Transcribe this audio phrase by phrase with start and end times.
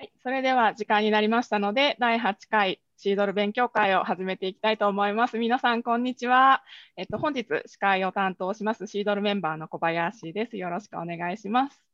[0.00, 5.36] はい、それでは時間になりましたので、第8回シードル勉強会を始めていきたいと思います。
[5.36, 6.62] 皆さん、こんにちは。
[6.96, 10.56] えっと、本日、司会を担当しますシードルメンバーの小林です。
[10.56, 11.84] よろしくお願いします。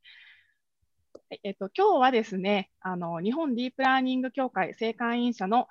[1.42, 5.66] えっと、今日はですね、あの日本ディープラーニング協会正会員社の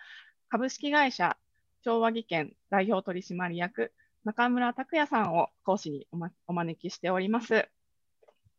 [0.50, 1.38] 株式会社
[1.86, 3.94] 昭和技研代表取締役
[4.26, 7.70] 中村拓也さんを講師にお,、ま、お招きしております。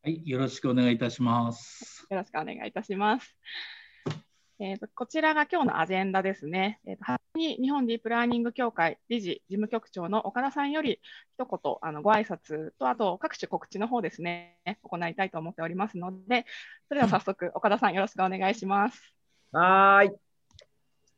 [0.06, 2.06] はい、よろしくお願いいたします。
[2.08, 3.36] よろしくお願いいたします。
[4.60, 6.78] えーと、こちらが今日のアジェンダですね。
[6.86, 11.00] えーと、初に日本ディープラーニング協会理事事務局長の岡田さんより
[11.36, 16.46] 一言あのご挨拶と、あと各種告知の方ですね、行いたいと思っておりますので、
[16.86, 19.12] それでは早速、岡田さんよろしくお願いします。
[19.50, 20.12] はい。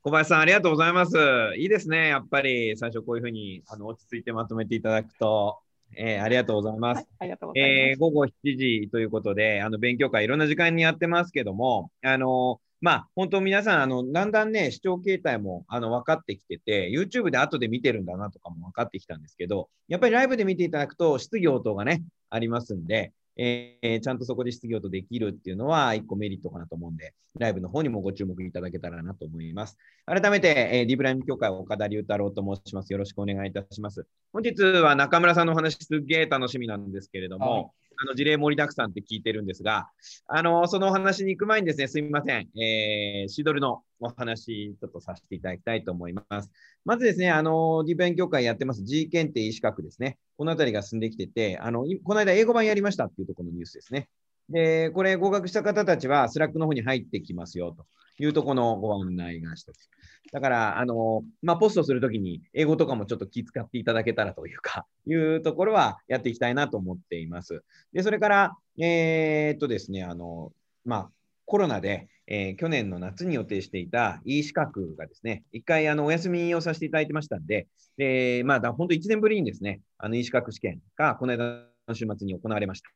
[0.00, 1.14] 小林さん、ありがとうございます。
[1.58, 5.60] いいですね、やっぱり最初こういうふうにあの落ち着いてまとめていただくと。
[5.96, 6.98] えー、ありがとうございます。
[6.98, 7.72] はい、ありがとうございます。
[7.90, 29.78] えー、午後7時ということで、あの勉強会、いろんな時間にやってますけども、あのまあ、本当皆さん、あの、だんだんね、視聴形態も、あの、分かってきてて、YouTube で後で見てるんだなとかも分かってきたんですけど、やっぱりライブで見ていただくと、質疑応答がね、ありますんで、えー、ちゃんとそこで質疑応答できるっていうのは、一個メリットかなと思うんで、ライブの方にもご注目いただけたらなと思います。
[30.06, 32.92] 改めて、えー、リブライム協会岡田龍太郎と申します。
[32.92, 34.06] よろしくお願いいたします。
[34.32, 37.70] 本日は中村さんのお話、すげえ楽しみなんですけれども、はい
[38.00, 39.90] あの事例盛りだくさんって聞いてるんですが、
[40.28, 46.50] あのそのお話に行く前にですね、すみません、えー、 CDLE のお話、ちょっとさせていただきたいと思います。
[46.84, 54.08] まずですね、あのディープラーニング協会やってます G 検定医資格ですね、このあたりが進んできてて、あのこの間英語版やりましたっていうところのニュースですね。
[54.48, 57.86] で、これ合格した方たちは Slack の方に入ってきますよと
[58.22, 59.90] いうところのご案内が一つ。
[60.32, 67.62] だから、あの、まあ、ポストするときに英語とかもちょっと気遣っていただけたらというか、 いうところはやっていきたいなと思っています。
[67.92, 70.52] で、それから、えー、っとですね、あの、
[70.84, 71.12] まあ、
[71.46, 77.66] コロナで、えー、去年の夏に予定していた E 資格がですね、一回あのお休みをさせていただいてましたんで、
[77.96, 82.90] でまあ、だ本当1年ぶりにですね、あの E 資格試験がこの間の週末に行われました。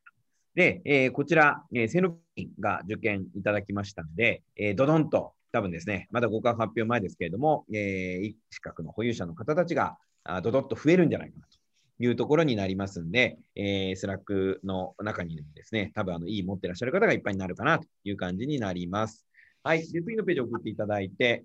[0.54, 11.58] で、えー、こちら、えー、セルピンが受験いただきましたので、えー、ドドンと多分ですね、まだ合格発表前ですけれども、えー、資格の保有者の方たちがあドドッと増えるんじゃないかなと
[12.02, 19.26] いうところになりますんで、えー、 Slack の中にですね、多分あの E 持ってらっしゃる方がいっぱいになるかなという感じになります。
[19.62, 19.80] はい。
[19.80, 21.44] で次のページを送っていただいて、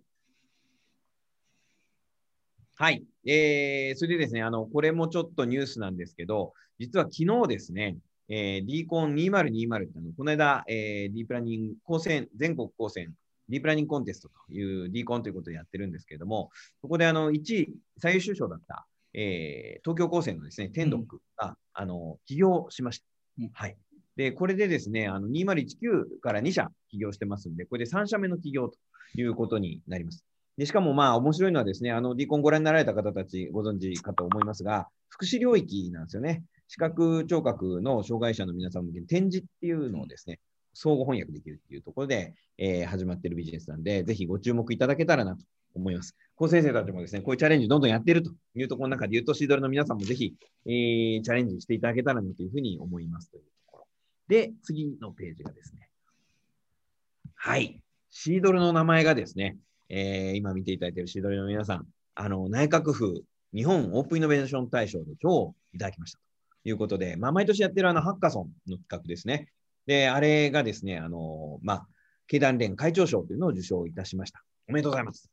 [2.75, 3.03] はい。
[3.25, 7.97] えー、それでですね、あの、これもちょっとニュースなんですけど、実は昨日ですね、
[8.29, 13.13] えー、DCON2020 ってあのこの間、えー、ディープラーニング高専、全国高専
[13.50, 16.50] ディープラーニングコンテストという D コンということでやってるんですけれども、
[16.81, 21.06] そこであの1位、最優秀賞だった、えー、東京高専のですね、天読
[21.38, 23.06] が、うん、あの起業しました。
[23.40, 23.78] うん、はい。
[24.16, 28.78] で、これでですね、あの2019から2社起業してますんで、これで3社目の起業と
[29.16, 30.25] いうことになります。
[30.58, 36.44] でしかもまあ面白いのはですね、あの D コンご覧になられた方たちご存知かと思いますが、福祉領域なんですよね。
[36.68, 40.40] 視覚聴覚の障害者の皆さん向けに展示っていうのをですね、
[40.79, 45.43] 相互翻訳できるっていうところで、えー、始まっているビジネスなんで、ぜひご注目いただけたらなと
[45.73, 46.15] 思います。
[46.35, 50.35] 高先生たちもですね、こういうチャレンジどんどんやっているというところの中で言うと、シードルの皆さんもぜひ、
[50.67, 53.87] えー、チャレンジしていただけたらなというふうに思いますというところ。
[54.27, 55.89] で、次のページがですね、
[57.33, 59.57] はい、シードルの名前がですね、
[59.89, 63.23] えー、今見ていただいているシードルの皆さん、あの内閣府
[63.53, 66.19] 日本オープンイノベーション大賞で賞をいただきました
[66.63, 69.47] ということで、まあ、毎年やってるあのハッカソンの企画ですね。
[69.87, 71.87] で、あれがですね、あの、まあ、
[72.27, 74.43] 経団連会長賞というのを受賞いたしました。
[74.69, 75.31] おめでとうございます。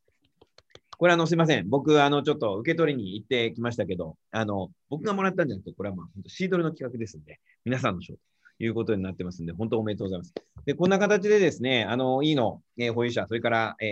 [0.97, 1.69] これあの、すみません。
[1.69, 8.20] 僕、あの、ちょっと受け取りに行ってきましたけど、あの、僕がもらったんじゃなくて、これはまあ、シードルの企画ですんで、皆さんの賞と
[8.60, 10.32] いうことになってますんで、本当おめでとうございます。
[10.66, 13.88] で、こんな形でですね、あの、いいの、え、保有者、それから、えー、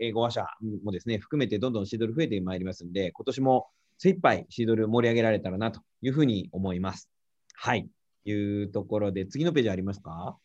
[0.00, 0.46] 英語話者
[0.84, 3.66] もですね、含めてどんどんシードル増えてまいりますんで、今年も
[3.98, 7.10] 精一杯シードル盛り上げられたらなというふうに思います。
[7.54, 7.88] はい。
[8.24, 10.38] いうところで、次のページありますか？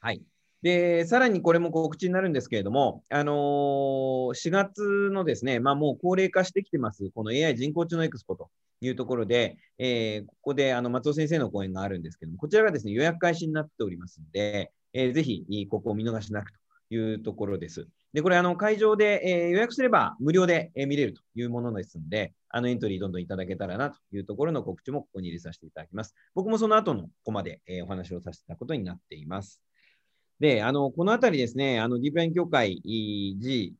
[0.00, 0.22] はい。
[0.62, 16.58] で、さらにこれも告知になるんですけれども、あのー、4月のですね、まあ、もう高齢化してきてます、この AI 人工知能エクスポというところで、えー、ここであの松尾先生の講演があるんですけども、こちらがですね、予約開始になっておりますので、えー、ぜひここを見逃しなくと
[16.90, 17.88] いうところです。
[18.12, 26.14] で、これ、あの、会場で、えー、予約すれば無料で、えー、見れるというものですので、あの、エントリーどんどんいただけたらなというところの告知もここに入れさせていただきます。
[26.34, 29.60] 僕もその後のここまで、えー、お話をさせていただくことになっています。
[30.40, 33.74] で、あの、このあたりですね、あの、ディープライン協会 G、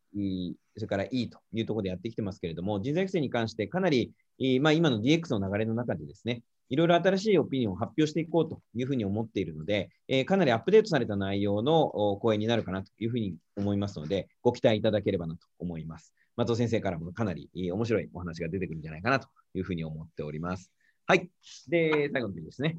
[0.75, 4.12] それから E というところでやってきてますけれども、人材育成に関してかなり、
[4.60, 16.15] まあ、今の DX の流れの中でですね、いろいろ新しいオピニオンを発表していこうというふうに思っているので、えー、かなりアップデートされた内容の講演になるかなというふうに思いますので、ご期待いただければなと思います。
[16.37, 20.70] 松尾先生からもかなり面白いお話が出てくるんじゃないかなというふうに思っております。
[21.06, 21.31] はい。
[21.69, 22.79] で、最後のページですね。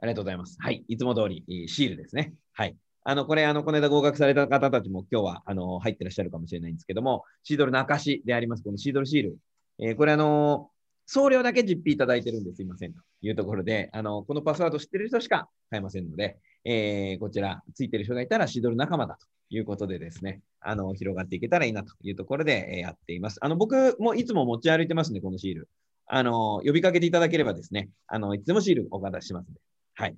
[0.00, 0.56] ありがとうございます。
[0.58, 0.84] はい。
[0.88, 2.34] いつも通り、シールですね。
[2.52, 2.76] はい。
[3.04, 9.38] あの、これ、あの、この間合格された方たちも今日は、あの、入ってらっしゃるかもしれないんですけども、シードルの証であります、このシードルシール。
[9.78, 10.70] えー、これ、あの、
[11.12, 23.38] 送料だけ実費いただいてるんですいませんというところで、あの、このパスワード知ってる人しか買えませんので、えー、こちら、ついてる人がいたらシードル仲間だということでですね、あの、広がっていけたらいいなというところで、え、やっています。
[23.40, 25.68] あの、僕もいつも持ち歩いてますね、このシール。
[26.06, 29.60] あの、呼びかけていただければですね、あの、いつでもシールお渡ししますので。
[29.94, 30.16] はい。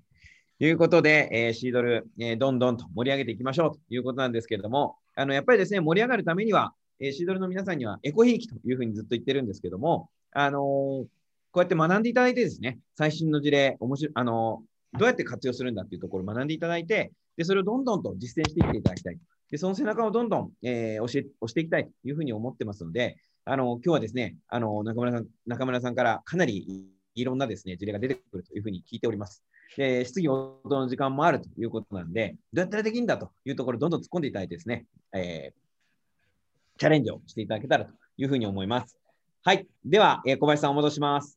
[0.59, 11.08] ということで、えー、シードル、えー、どんどんと盛り上げていきましょうということなんですけれども、あのやっぱりですね、盛り上がるためには、えー、シードルの皆さんにはエコひいきというふうにずっと言ってるんですけども、あの、こ
[11.56, 14.62] うやって学んでいただいてですね、最新の事例、面白あの、
[14.94, 19.19] どうやって活用するんだっていうところを学んでいただいて、でそれをどんどんと実践していっていただきたい。
[19.50, 29.44] でその背中をどんどん、えー、押し押していきたいというふうに思ってますので、あの今日はですね、あの中村さん中村さんからかなりいろんなですね事例が出てくるというふうに聞いております。
[29.76, 34.84] で、質疑応答の時間もあるということなんで、どうやったらできるんだというところを、どんどん突っ込んでいただいてですね、
[35.14, 38.99] えー、チャレンジをしていただけたらというふうに思います。
[39.44, 39.67] はい。
[39.85, 41.37] では、えー、小林さんお戻します。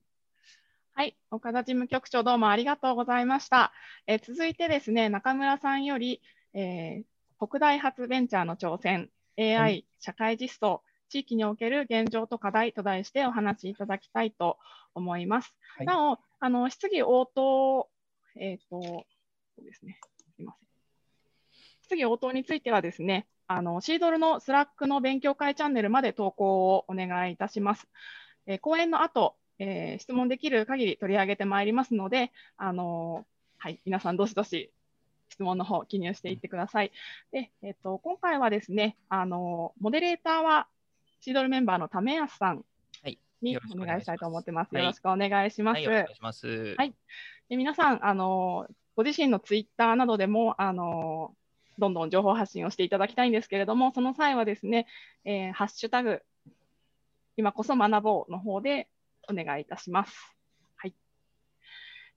[0.94, 1.18] はい。
[1.32, 3.74] 岡田事務局長、どうもありがとうございました。
[4.06, 6.22] えー、続いてですね、中村さんより、
[6.54, 9.10] えー、北大発ベンチャーの挑戦、
[9.40, 14.60] AI、社会実装、地域における現状と課題と題してお話しいただきたいと
[14.94, 15.58] 思います。
[15.76, 17.90] はい、なお、あの質疑応答
[18.36, 20.00] えっ、ー、と、そうですね。
[20.20, 20.68] すみません。
[21.82, 27.88] 質疑応答についてはですね、あの CDLE の Slack の勉強会チャンネルまで投稿をお願いいたします。
[28.48, 33.26] えー、講演の後、えー、質問できる限り取り上げてまいりますので、あの
[33.58, 34.72] はい、皆さんどしどし
[35.30, 36.92] 質問の方記入していってください。
[37.32, 40.68] で、えっ、ー、と今回はですね、あのモデレーターは
[41.22, 42.64] シードルメンバーの為安さん
[43.42, 44.76] にお願いしたいと思ってます。
[44.76, 45.78] よろしくお願いします。
[45.78, 46.76] はい、お願いします。
[46.78, 46.94] はい。
[47.50, 51.36] で皆さん、あのご自身のツイッターなどでも、あの
[51.78, 54.88] どんどん情報発信をしていただきたいんですけれども、その際はですね、
[55.24, 56.22] えー、ハッシュタグ、
[57.38, 58.88] 今こそ学ぼうの方で
[59.30, 60.36] お願いいたします。
[60.78, 60.94] はい。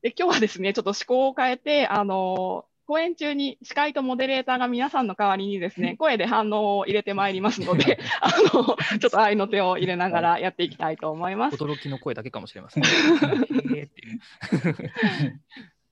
[0.03, 8.65] で、今日はですね、ちょっと思考を変えて、あの講演中に司会とモデレーターが皆さんの代わりにですね、声で反応を入れてまいりますので、 あの、
[8.99, 11.57] ちょっと愛の手を入れながらやっていきたいと思います。
[11.57, 12.85] 驚きの声だけかもしれません。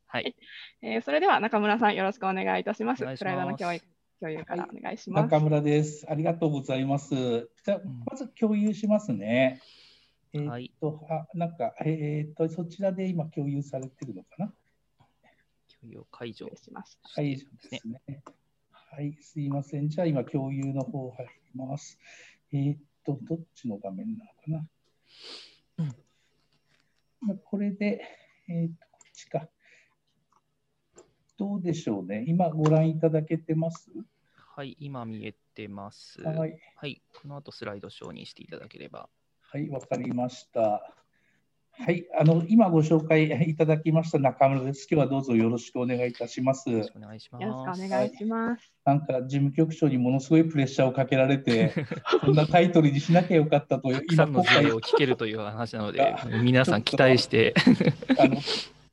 [0.09, 0.37] はい、
[0.83, 3.05] えー、それでは中村さんよろしくお願いいたします。
[3.17, 3.81] スライドの共有
[4.19, 6.07] 共有からお願いします、中村です。
[6.09, 7.15] ありがとうございます。
[7.65, 9.61] じゃまず共有しますね。
[10.33, 14.53] えー、っと、はい、あ、なんか、えー、っと、そちらで今共有されてるのかな？
[15.81, 17.11] 共有解除しました。
[17.15, 18.01] 解除ですね。
[18.71, 19.89] はい、すいません。
[19.89, 21.99] じゃあ今共有の方入ります。
[22.53, 24.67] えー、っと、どっちの画面なのか
[25.79, 25.85] な？
[27.29, 28.01] うん、これで、
[28.49, 29.49] えー、っと、こっちか。
[31.39, 32.25] どうでしょうね。
[32.27, 33.91] 今ご覧いただけてます？
[34.55, 36.23] はい、今見えてます。
[36.23, 36.59] はい。
[36.77, 39.09] はい、この後スライドショーにしていただければ。
[39.43, 40.95] はい、わかりました。
[41.79, 44.89] はい、あの今ご紹介いただきました中村です。
[44.91, 46.71] 今日はどうぞよろしくお願いいたします。
[46.71, 47.43] よろしくお願いします。
[47.43, 48.73] よろしくお願いします。
[48.87, 51.75] なんか事務局長にものすごいプレッシャーをかけられて、
[52.25, 57.53] そんなタイトルにしなきゃよかったと今の事例を聞けるという話なので、皆さん期待して。
[58.19, 58.37] あの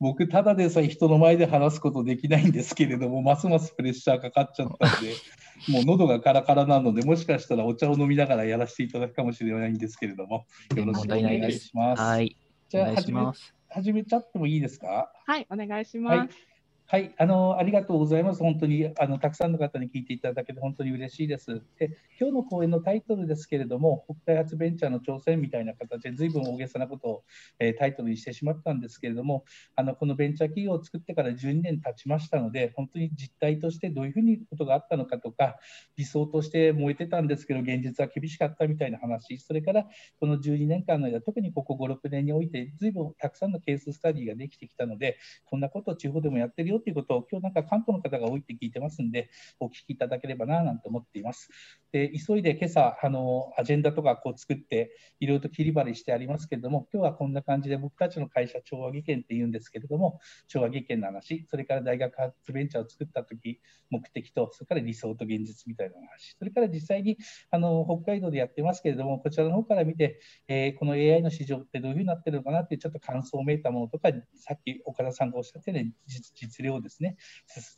[0.03, 5.13] 僕、ただでさえ人の前で話すことできないんですけれども、 ますますプレッシャーかかっちゃったんで、
[5.71, 10.45] もう喉がカラカラなので、もしかしたらお茶を飲みながらやらせていただくかもしれないんですけれども、
[10.75, 12.01] よろしくお願いします。
[12.01, 12.35] はい
[12.69, 13.21] じゃあ始め
[13.69, 15.11] 始めちゃってもいいですか？
[15.25, 16.17] はい、お願いします。
[16.17, 16.52] はい
[16.93, 18.43] はい、あのありがとうございます。
[18.43, 21.63] 本当にあのたくさんの方に聞いていただけて本当に嬉しいです。
[21.79, 27.23] で今日の講演のタイトルですけれども、国開発ベンチャーの挑戦みたいな形で、ずいぶん大げさなことを、
[27.57, 29.43] えー、タイトルにしてしまったんですけれども、
[29.75, 35.57] あのこのベンチャー企業を作ってから12年経ちましたので、本当に実態としてどういうふうにことがあったのかとか、
[35.97, 39.87] 理想として燃えてたんですけど、現実は厳しかったみたいな話、それから
[40.19, 51.49] この12年間の間、特にここ5、6年において、ずいぶんたくさんのケーススタディができてきたので、こんなことを地方でもやってるよということを、今日なんか関東の方が多いって聞いてますんで、お聞きいただければななんて思っています。
[51.91, 63.59] で急いで今朝あの、アジェンダとかこう作って、いろいろと切り張りしてありますけれども、今日はこんな感じで僕たちの会社、調和技研っていうんですけれども、調和技研の話、それから大学発ベンチャーを作ったとき、
[63.89, 67.17] 目的と、それから理想と現実みたいな話、それから実際に
[67.51, 77.17] あの北海道でやってますけれども、こちらの方から見て、えー、この AI の市場ってどういうふうになってるのかなってちょっと感想をめいたものとか、さっき岡田さんがおっしゃったように実実例をですね、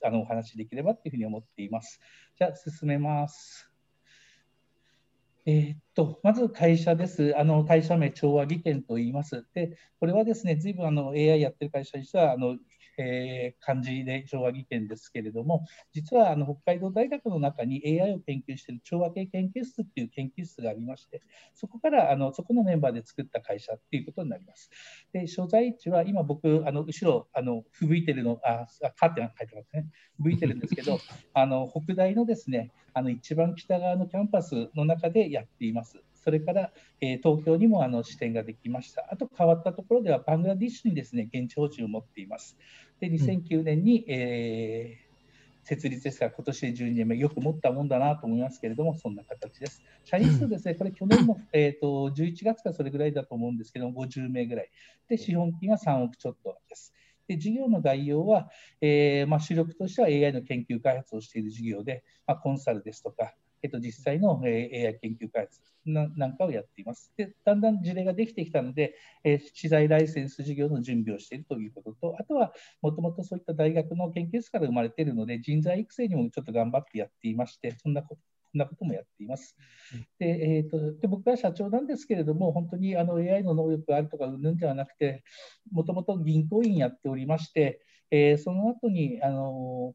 [0.04, 2.00] あのお話しできればというふうに思っています。
[2.38, 3.70] じゃあ、進めます。
[5.48, 7.38] えー、っとまず会社です。
[7.38, 9.46] あの会社名、調和技研と言います。
[9.54, 12.58] で、これはですね、ずいぶんあの AI やってる会社にしてはあの
[12.98, 21.22] えー、漢字で調和技研ですけれども、実はあの北海道大学の中に AI を研究している調和系研究室っていう研究室がありまして、
[21.54, 24.70] そこからあのそこのメンバーで作った会社っていうことになります。
[25.14, 29.88] で、所在地は今僕、あの後ろ、あの吹雪いてるの、あ、カーテン書いてますね。
[30.18, 31.00] 吹雪いてるんですけど、
[31.34, 36.02] あの北大のですね、あの一番北側のキャンパスの中でやっています。
[36.25, 36.72] それから、
[37.02, 39.08] えー、東京にもあの支店ができました。
[39.12, 42.58] あと変わったところでは、バングラディッシュにですね現地法人を持っています。
[43.00, 49.82] で、2009年に、うん、えー、設立ですから、今年で12年目、よく持ったもんだなと思いますけれども、そんな形です。
[50.04, 54.70] 社員数ですね、これ、去年の、えーと、11月からそれぐらいだと思うんですけども、50名ぐらい。
[55.10, 56.94] で、資本金は3億ちょっとです。
[57.28, 58.50] で事業の概要は、
[58.82, 63.34] えーまあ、主力としては AI の研究開発をしている事業で、まあ、コンサルですとか、
[63.65, 67.12] えっと、実際の、え、AI 研究開発なんかをやっています。
[67.17, 72.53] でだんだん事例ができてきたので、えー、資材ライセンス事業の準備をしているということと、あとは
[72.84, 79.57] もともとそういった大学の研究室から生まれているので、人材育成にもちょっと頑張ってやっていまして、そんなことそんなこともやっています。
[80.17, 85.24] でえーと、で僕は社長なんですけれども、本当にあの AI の能力があるとかうんぬんではなくて、
[85.72, 87.81] もともと銀行員やっておりまして、
[88.12, 89.93] えー、その後にあの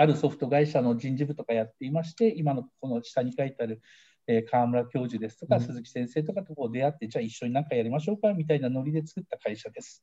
[0.00, 3.82] あるソフト会社の人事部とかやっていまして、今のこの下に書いてある、
[4.26, 10.02] えー、河村教授ですとか、うん、鈴木先生とかとこう出会って、じゃあ一緒に何かやりましょうかみたいなノリで作った会社です。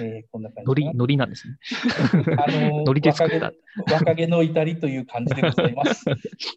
[0.00, 1.56] えー、こんな感じノリノリなんですね。
[2.38, 3.52] あのノリで作った
[3.92, 6.04] 若気の至りという感じでございます。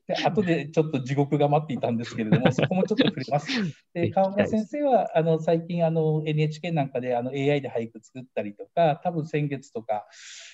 [0.07, 3.47] で後でちょっと地獄が待っていたんですけれども、そこもちょっと触れます。
[3.93, 10.05] で川村先生はあの最近あの NHK なんかであの AI で俳句作ったりとか、多分先月とか、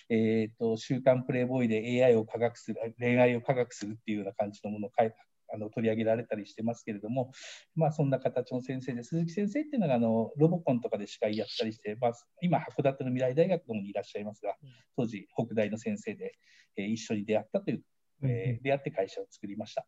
[0.09, 5.11] えーと、週刊プレイボーイで AI を科学する、恋愛を科学するっていうような感じのものを書い
[5.53, 7.31] あの取り上げられたりしてますけれども、
[7.75, 14.55] まあ、そんな形の先生で、鈴木先生っていうのがあのロボコンとかで司会やったりして、まあ、今、函館の未来大学のにいらっしゃいますが、
[14.95, 16.33] 当時、北大の先生で、
[16.77, 17.83] えー、一緒に出会ったという、
[18.23, 19.85] えー、出会って会社を作りました。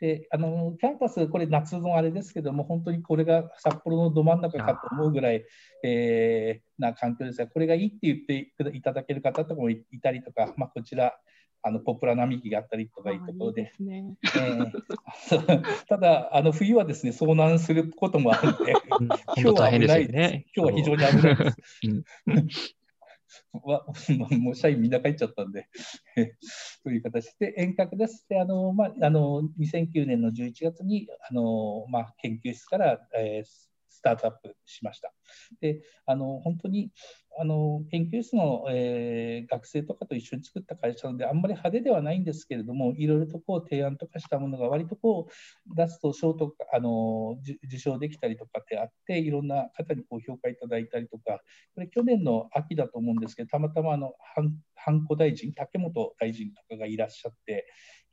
[0.00, 5.44] であのキャンパス、これ夏のあれですけども、本当にこれが札幌のど真ん中かと思うぐらい、
[5.84, 11.16] えー、な環境ですが、これがいいって言っていただける方とかもいたりとか、まあ、こちら、
[11.66, 14.16] あのポプラ並木があったりとかいうところで、ね。
[14.22, 18.74] えー、 ただあの冬はですね遭難することもあるので、
[19.40, 21.50] 今日は危ないです、ね、今日は非常に危ないで
[22.52, 22.76] す。
[23.52, 23.84] は
[24.38, 25.68] もう社員みんな帰っちゃったんで。
[26.84, 28.26] という形で遠隔です。
[28.28, 33.73] であのまあ、あの2009年の11月にあの、まあ、研究室から、えー、ス
[34.04, 35.12] タートアップしました。
[35.60, 36.90] であの本当に
[37.36, 51.40] あの研究室の、えー、学生とかと一緒に作った会社なので、あんまり派手ではないんですけれども、いろいろとこう提案とかしたものが、割とこう出すと賞とかあの受賞できたりとかってあって、いろんな方にこう評価いただいたりとか、
[51.74, 54.12] これ、去年の秋だと思うんですけど、たまたまあの
[54.76, 57.66] ハンコ大臣、竹本大臣とかがいらっしゃって、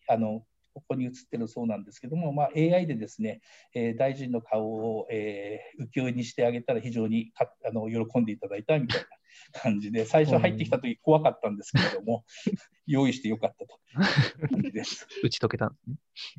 [0.07, 3.41] あのここに映ってるそうなんですけども、まあ、AI でですね、
[3.73, 9.07] えー、大臣の顔を、えー、浮世絵にしてあげたら非常にかあの喜んでいただいたみたいな
[9.61, 12.25] 感じで、最初入ってきた時怖かったんですけれども、
[12.87, 13.79] 用意してよかったと
[14.49, 15.07] 感じです。
[15.23, 15.73] 打ち解けた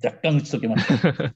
[0.03, 1.35] 若干打ち解けました。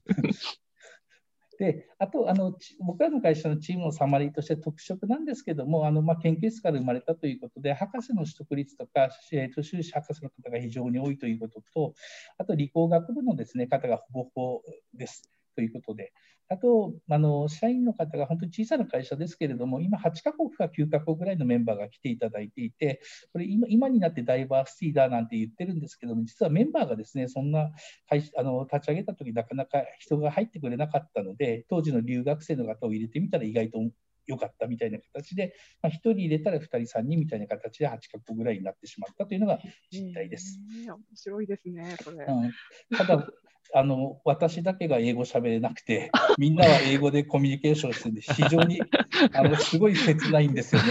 [1.57, 11.93] であとあの、僕らの会社のチームのサマリーとして特色なんですけども、あのまあ、研究室から生まれたということで、博士の取得率とか、えー、と修士博士の方が非常に多いということと、
[12.37, 14.61] あと理工学部のです、ね、方がほぼほぼ
[14.93, 15.29] です。
[15.55, 16.13] ということで、
[16.49, 23.01] あと、あの社員の方が本当に小さな会社ですけれども、今、8カ国か9カ国ぐらいのメンバーが来ていただいていて、
[23.33, 27.71] これ今、今になってダイバーシティだなんて言ってるんですけども、実はメンバーがですね、そんな
[28.09, 33.79] 会あの立ち上げたとき、なかなか人が入ってくれなかったので、当時の留学生の方を入れてみたら、意外と
[34.27, 39.59] 良かったみたいな形で、まあ、1人入れたら2人、3人みたいな形で8カ国ぐらいになってしまったというのが
[39.91, 40.59] 実態です。
[40.85, 42.25] 面白いですね、それ。
[42.25, 43.27] うん、ただ
[43.73, 48.81] あの私だけが英語喋れなくて、 みんなは英語でコミュニケーションしてるんで、非常に
[49.33, 50.87] あのすごい切ないんですよね。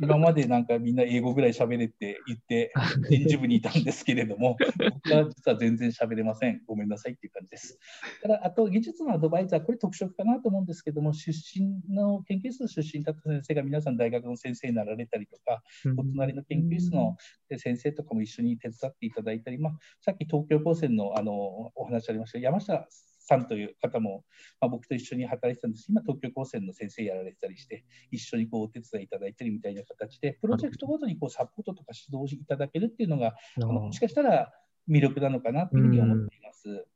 [0.00, 2.72] 今までなんかみんな英語ぐらい喋れって言って、
[3.08, 4.56] 人事部にいたんですけれども、
[5.04, 6.62] 僕は実は全然喋れません。
[6.66, 7.78] ごめんなさいっていう感じです。
[8.22, 15.62] ただ、あと技術のアドバイザー、これ特色かなと思うんですけども、出身の研究室出身だった先生が皆さん大学の先生になられたりとか、
[15.96, 17.16] お隣の研究室の
[17.58, 21.32] 先生とかも一緒に手伝っていただいたり、まあ、さっき東京高専のあの
[21.74, 22.38] お話ありました。
[22.38, 22.86] 山下
[23.24, 24.24] さんという方も、
[24.60, 25.86] まあ、僕と一緒に働いてたんです。
[25.88, 34.52] 今東京高専の先生やられてたりして一緒にこうお手伝いいただいたりみたいな形でプロジェクトごとにこうサポートとか指導いただけるっていうのがあのもしかしたら
[34.88, 36.86] 魅力なのかなというふうに思っています。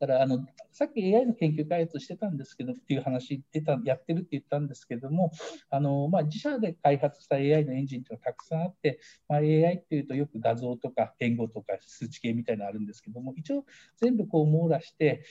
[0.00, 5.30] だからあのさっき AI の研究開発してたんですけどっていう話出たやってるって言ったんですけども
[5.70, 8.98] あの、まあ、自社で開発した AI のエンジンっていうのはたくさんあって、
[9.28, 13.64] まあ、AI っていうとよく画像とか言語とか数値系みたいなのあるんですけども一応
[14.00, 15.24] 全部こう網羅して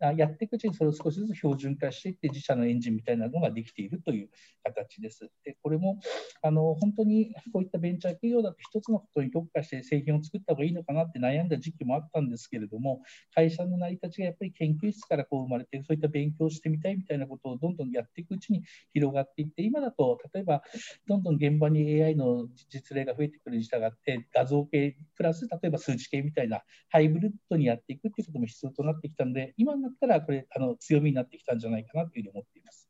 [0.00, 4.30] やっていくうちにそれを少しずつ標準化していって自社のエンジンみたいなのができているという
[4.64, 5.30] 形です。
[5.44, 6.00] でこれも
[6.42, 13.02] あの本当にこういったベンチャー企業だと一つのことに特化して製品を作った方がいいのかなって悩んだ時期もあったんですけれども
[13.34, 20.62] 会社の成り立ちがやっぱり研究室からこう生まれてそういった勉強してみたいみたいなことをどんどんやっていくうちに広がっていって今だと例えば
[21.06, 32.88] どんどん現場に AI の実例が増えてくるに従って画像系プラス例えば数値系みたいなハイブリッドにやっていくっていうことも必要となってきたので今になったらこれあの強みになってきたんじゃないかなというふうに思っています。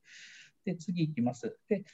[0.64, 1.56] で次いきます。
[1.68, 1.84] で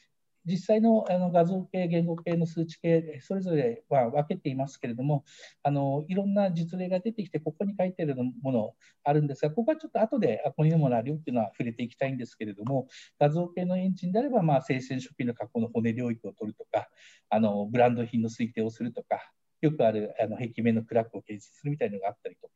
[0.45, 5.25] 実際のあの画像系、言語系の数値系、それぞれは分けていますけれども、
[5.63, 16.89] あのいろんな実例が出てきて、ここに書いてあるものあるんですが、ここはちょっと後で、あこういうものあるよっていうのは触れていきたいんですけれども、画像系のエンジンであれば、まあ、生鮮食品の加工の骨領域を取るとか、
[17.31, 19.33] あのブランド品の推定をするとか、
[19.63, 22.55] よくあるあの壁面のクラックを検出するみたいなのがあったりとか、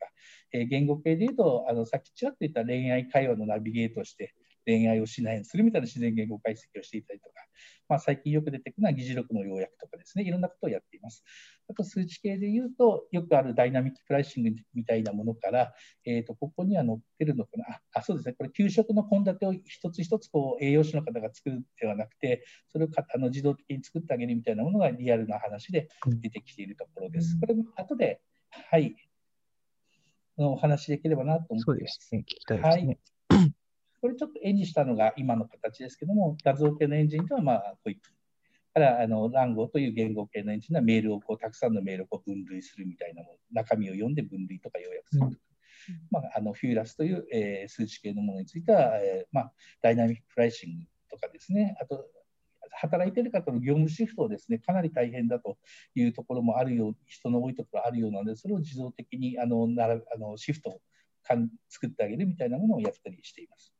[0.51, 4.35] えー、言語系でいうと、あのさっきちらっと言った恋愛会話のナビゲートして、
[4.67, 7.35] 恋愛をしないようにするみたいな自然言語解析をしていたりとか、
[7.87, 11.23] まあ、最近よく出てくるのは議事録の要約とかですね、いろんなことをやっています。
[11.69, 15.73] あと数値系で言うと、よくあるダイナミックプライシングみたいなものから、
[16.05, 25.87] えー、とここには載ってるのかなあ、そうですね、これ、給食の献立を一つ一つこう栄養士の方が作るではなくて、それをあの自動的に作ってあげるみたいなものがリアルな話で
[26.21, 27.39] 出てきているところです。
[27.39, 28.95] これも後で、はい、
[30.35, 31.65] お話しできればなと思っています。
[31.65, 32.85] そうですね、聞きたいですね。
[32.87, 33.16] はい
[34.01, 38.09] これちょっと絵にしたのが今の形ですけども、画像系のエンジンとはまあこういった。
[38.73, 45.31] からあのランゴという言語系のエンジンはメールをこうたくさんのメールをこう分類するみたいなもの、中身を読んで分類とか要約するとか。
[45.31, 45.37] うん
[46.11, 52.05] まあ、あのフューラスという、えー、数値系のものについては、えーまあ、ダイナミックプライシングとかですね、あと
[52.71, 55.57] 働いている方の業務シフトをですねかなり大変だと
[55.95, 60.81] いうところもあるよう人の多いところあるようなのでそれを自動的にあのならあのシフトを
[61.69, 63.76] 作ってあげるみたいなものをやったりしています。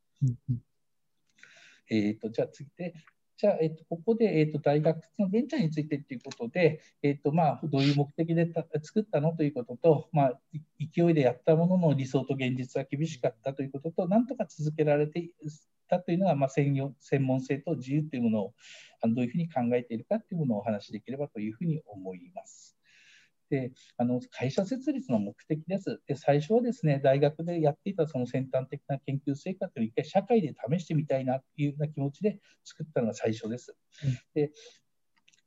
[1.89, 2.93] えっと、じゃあ次で、
[3.37, 8.51] じゃあ、えっと、ここで、えっと、大学のベンチャーについてということで、えっと、まあ、どういう目的で
[8.81, 9.35] 作ったの？
[9.35, 10.39] ということと、まあ、
[10.79, 15.31] 勢いでやったものの理想と現実は厳しかったということと、なんとか続けられてい
[15.87, 18.53] たというのは、まあ、専専門性と自由というものを
[19.03, 22.76] どういうふうに考えているかというものをお話しできればというふうに思います。
[23.49, 26.01] であの会社設立の目的です。
[26.07, 33.75] で最初はですね大学でやっていたその先端的な研究成果という一回社会で試してみたいなというような気持ちで作ったのが最初です。
[34.33, 34.51] で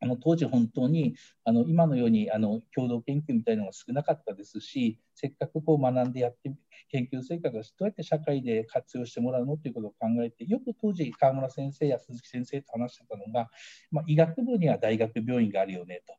[0.02, 6.54] あの当時本当にあの今のようにあの共同研究みたいなのが少なかったですしせっかくこう学んでやって
[6.88, 13.50] 研究成果がどうやって社会で活用してもらうのということを考えてよく当時川村先生や鈴木先生と話してたのが、
[13.90, 16.14] まあ、医学部には大学病院があるよねと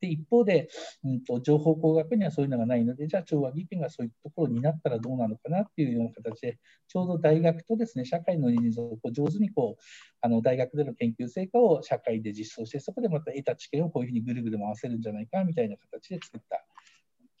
[0.00, 0.68] で一方で、
[1.04, 6.58] うんと、情報工学にはそういうのがないので、じゃあ調和技研がそういうところになったらどうなのかなっていうような形で、
[6.88, 9.82] ちょうど大学とですね社会のニーズを上手にこう
[10.20, 16.64] あの大学での研究成果を社会で実装して、そこでまた得た知見をこういうふうにぐるぐる回せるんじゃないかみたいな形で作った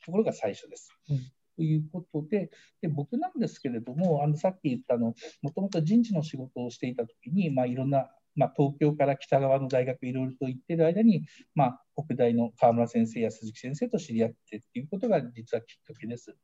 [0.04, 0.94] ところが最初です。
[1.08, 1.18] うん
[1.56, 8.08] ということでで僕なんですけれどもあのさっき言ったのもともと人事の仕事をしていた時に、まあ、いろんな
[8.40, 16.34] まあ、東京から北側の大学いろいろと行ってる間に、まあ、北大の河村先生や鈴木先生と知り合ってっていうことが実はきっかけです。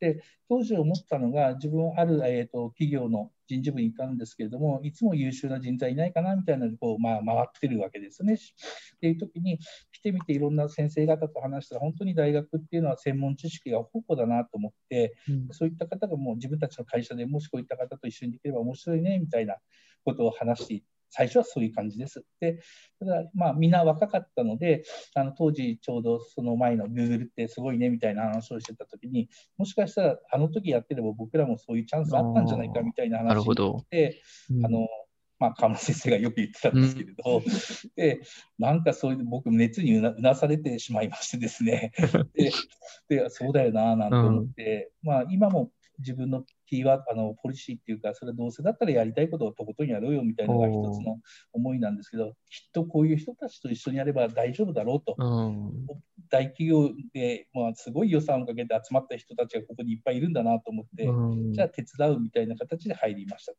[0.00, 8.34] で当時思ったのが自分ある、えーと、企業の人事部にいたんですけれどもいつも優秀な人材いないかなみたいなのでこう、まあ、回ってるわけですね。
[8.34, 8.36] っ
[9.00, 9.58] ていう時に
[9.92, 19.56] 来てみていろんな先生方と話したら本当に大学っていうのは専門知識が豊富だなと思って、うん、そういった方がもう自分たちの会社でもしこういった方と一緒にできれば面白いねみたいな
[20.04, 20.82] ことを話して
[21.12, 22.24] 最初はそういう感じです。
[22.40, 22.58] で、
[22.98, 24.82] ただ、まあ、みんな若かったので、
[25.14, 34.22] あの当時ちょうどその前の Google ってすごいねみたいな話をしてたときに、もしかしたらあの時やってれば僕らもそういうチャンスあったんじゃないかみたいな話をして、
[34.64, 34.88] あの、
[35.38, 37.42] まあ、河村先生がよく言ってたんですけれど、うん、
[37.96, 38.20] で
[38.58, 41.92] なんかそういう僕熱にうなうなされてしまいましてですね。
[42.34, 42.52] で
[43.08, 51.18] でそうだよななんて思って、うん、まあ、今も自分のキーワード、あのポリシーっていうか、それはどうせだったらやりたいことをとことんやろうよみたいなのが一つの
[51.52, 55.86] 思いなんですけど、きっとこういう人たちと一緒にやれば大丈夫だろうと、うん、
[56.30, 63.58] 大企業で、まあ、すごい予算をかけて集まった人たちがここにいっぱいいるんだなと思って、うん、じゃあ手伝うみたいな形で入りましたと。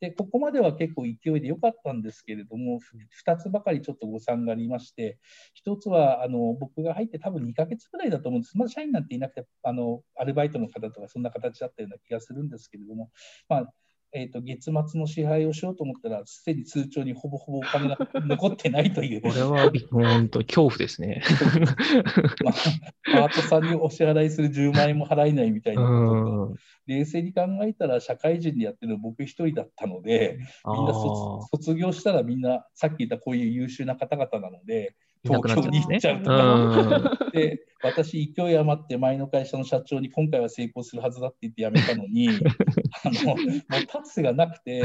[0.00, 2.78] で、ここまでは結構勢いで良かったんですけれども、
[3.24, 5.18] 2つばかりちょっと誤算がありまして、
[5.54, 8.56] 1つはあの僕が入って多分2ヶ月ぐらいだと思うんです。
[8.56, 13.10] まだ社員なんていなくて、あのアルバイトの方とかそんな形だったような気がするんですけれども、
[13.48, 13.72] まあ、
[14.12, 19.20] えーと、月末の支配をしようと思ったら、すでに通帳にほぼほぼお金が残ってないという。
[19.20, 21.22] これは本当、恐怖ですね。
[22.42, 22.54] まあ、
[23.04, 30.94] パートさんにお支払いする10万円も払えないみたいなことと、冷静に考えたら、社会人でやってるの僕一人だったので、みんな
[31.52, 42.28] 卒業したらみんな、さっき言ったこういう優秀な方々なので、東京に行っちゃうとか、で私、勢い余って前の会社の社長に今回は成功するはずだって言って辞めたのに、
[43.04, 43.62] あのもう立
[44.04, 44.82] つ瀬がなくて、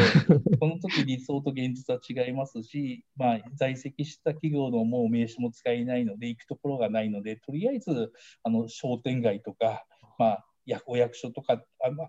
[0.59, 9.85] この時理想と現実は違いますし、まあ、在籍した企業のもう名刺も使えないので、行くところがないので、とりあえずあの商店街とか、
[10.19, 10.45] まあ、
[10.85, 11.61] お役所とかあ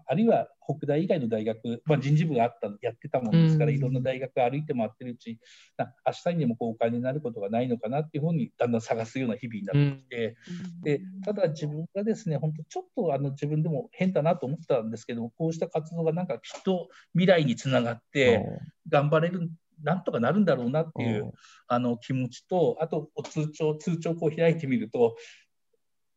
[0.06, 5.38] あるいは北大以外の大学、まあ、人事部があったやってたもんですから、いろんな大学歩いて回ってるうち
[5.78, 10.36] 明日にでもこうお金になることがないのかなっていうふうにだんだん探すような日々になってきて、
[10.82, 18.44] でただ自分がですね本当ちょっとあの自分でも変だなと思ってたんですけどこうした活動がなんかきっと未来につながって
[18.88, 19.50] 頑張れる
[19.82, 21.32] なんとかなるんだろうなっていう
[21.68, 25.16] あの気持ちと、あと通帳、通帳こう開いてみると、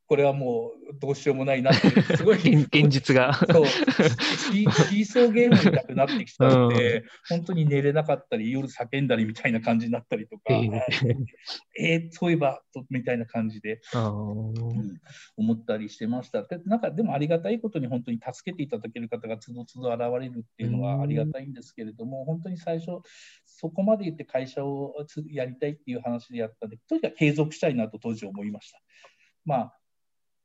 [0.08, 3.34] これはもうどうしようもないなって、 すごい現実が。
[3.34, 10.82] そう、シーソーゲームみたくなってきたので、うん、本当に寝れなかったり、夜叫んだりみたいな感じになったりとか、えー、
[11.78, 14.02] えー、そういえばとみたいな感じで、うん、
[15.36, 16.44] 思ったりしてました。
[16.44, 23.02] でなんかでもありがたいことに本当に助けていただける方がつどつど現れるっていうのはありがたいんですけれども、本当に最初、
[23.46, 24.96] そこまで言って会社を
[25.30, 28.80] やりたいっていう話でやったんで、とにかく継続したいなと当時思いました。
[29.44, 29.74] まあ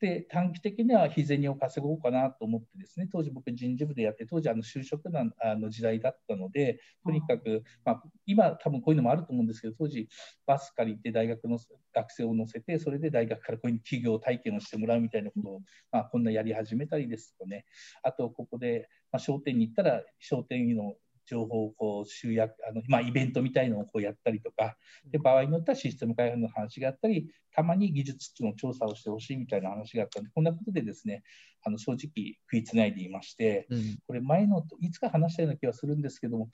[0.03, 10.09] で短期的には日銭を稼ごうかなと思ってですね当時僕人事部でやって当時あの就職難あの時代だったのでとにかく、まあ、今多分こういうのもあると思うんですけど当時
[10.45, 11.57] バス借りて大学の
[11.95, 15.61] 学生を乗せてそれで大学からこういう企業体験をしてもらうみたいなことを、
[15.93, 17.65] まあ、こんなやり始めたりですとかね。
[18.03, 20.95] あとここで、まあ、商店に行ったら商店の
[21.27, 24.77] 情報をこう集約あの、まあ、イベントみたいのをこうやったりとか
[25.11, 31.23] で場合によってはシステム開発の話があったりたまに技術の調査をしてほしいみたいな話があったのでこんなことでですね
[31.65, 36.51] あの正直食いつないでいまして、うん、これ前のいつか話したような気がするんですけども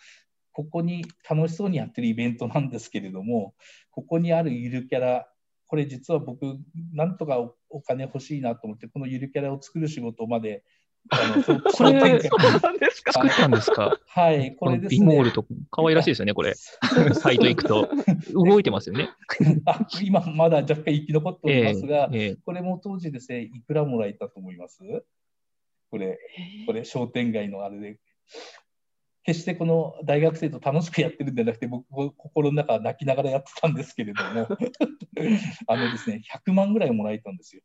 [0.53, 3.55] ここに楽しそうにやってるイベントなんですけれども
[3.91, 5.29] ここにあるゆるキャラ
[5.69, 6.59] これ実は僕
[6.93, 10.65] なんとかお金欲しいなと思ってこのゆるキャラを作る仕事まで
[11.11, 13.99] これ、作ったんですか？
[14.07, 15.01] はい、これですね。
[15.01, 16.55] ビモールと可愛らしいですよね、これ。
[17.15, 17.89] サイト行くと。
[18.35, 19.09] 動いてますよね。
[19.65, 24.81] あ今、まだ若干生き残っておりますが、えーえー、これも当時ですね、いくらもらえたと思います？
[25.91, 26.19] これ、
[26.67, 27.99] これ、商店街のあれで。
[29.25, 34.47] 決してこの大学生と楽しくやってるんじゃなくて、僕、心の中は泣きながらやってたんですけれども、
[35.69, 37.63] あのですね、100万ぐらいもらえたんですよ。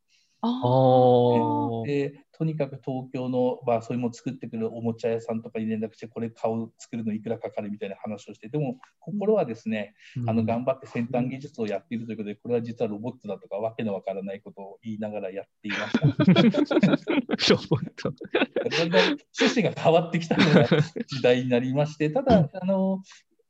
[1.86, 17.54] でとにかく東京の、まあ、そういうものを作ってくるおもちゃ屋さんとかに連絡して、これ買う、作るのいくらかかるみたいな話をして、でも心はですね、うん、あの頑張って先端技術をやっているということで、これは実はロボットだとか、わけのわからないことを言いながらやっていました。
[17.54, 18.12] ロボット。
[18.12, 20.68] だんだん趣旨が変わってきたような
[21.08, 23.04] 時代になりまして、ただ、あの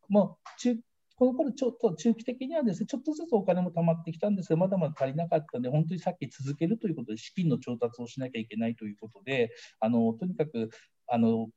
[0.10, 0.76] もう中
[1.15, 10.69] この頃ちょっと中期的にはですね、ちょっとずつお金も貯まってきたんですが、まだまだ足りなかったので、本当にさっき続けるということで、資金の調達をしなきゃいけないということで、あのとにかく
[11.08, 11.47] あの、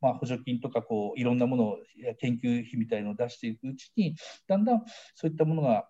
[0.00, 1.78] まあ、補助金とかこういろんなものを
[2.20, 4.82] 研究費みたいのを出していくうちに、だんだん
[5.14, 5.88] そういったものが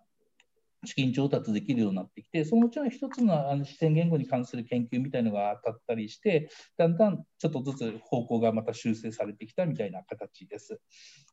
[0.85, 10.79] 資金調達できるようになってきて、そのうちの一つのあの視線言語に関する研究みたいなのが当たったりして、だんだんちょっとずつ方向がまた修正されてきたみたいな形です。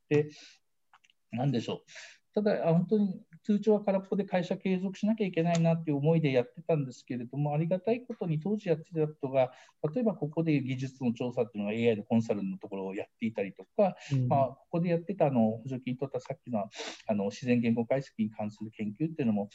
[0.08, 0.28] で、
[1.36, 1.80] なんでしょう。
[2.34, 9.52] ただ、本当に通帳は空っぽで会社継続しなきゃいけないなっていう思いでやってたんですけれども、ありがたいことに当時やってたことが、
[9.94, 16.68] 例えばここで技術の調査っていうのが AI のコンサルのところをやっていたりとか、うん、まあ、ここでやってたあの補助金取ったさっきの
[17.06, 19.48] あの自然言語解析に関する研究っていうのも、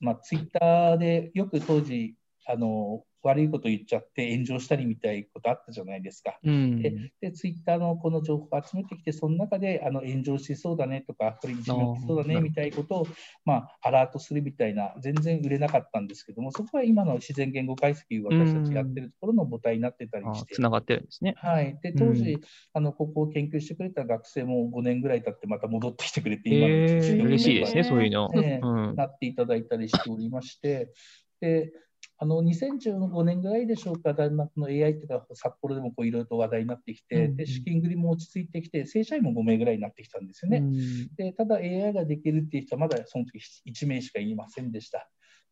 [0.00, 6.38] まあ、ツイッターでよく当時あの悪いこと言っちゃって炎上したりみたいなことあったじゃないですか。
[6.42, 13.06] うん、でで、ツイッターのこの情報を集めてきて、その中であの炎上しそうだねとか、これいじめしそうだねみたいなことを、
[13.44, 20.54] まあ、アラートするみたいな、全然売れなかったんですけども、そこは今の自然言語解析を私たちやってるところの母体になってたりして。
[20.54, 21.34] つながってるんですね。
[21.36, 21.78] はい。
[21.82, 22.38] で、当時、
[22.72, 30.92] あのここを研究してくれた学生も5年ぐらい経ってまた戻ってきてくれて、今の嬉しいですね、そういうの、ねうん、なっていただいたりしておりまして、
[31.40, 31.72] で
[32.22, 40.58] あの2015年ぐらいでしょうか、だんだんこの AI っていうか、札幌でもいろいろと話題になってきて、うん、で資金繰りも落ち着いてきて、正社員も5名ぐらいになってきたんですよね。
[40.58, 45.08] うん、でただ AI ができるっていう人はまだその時1名しかいませんでした。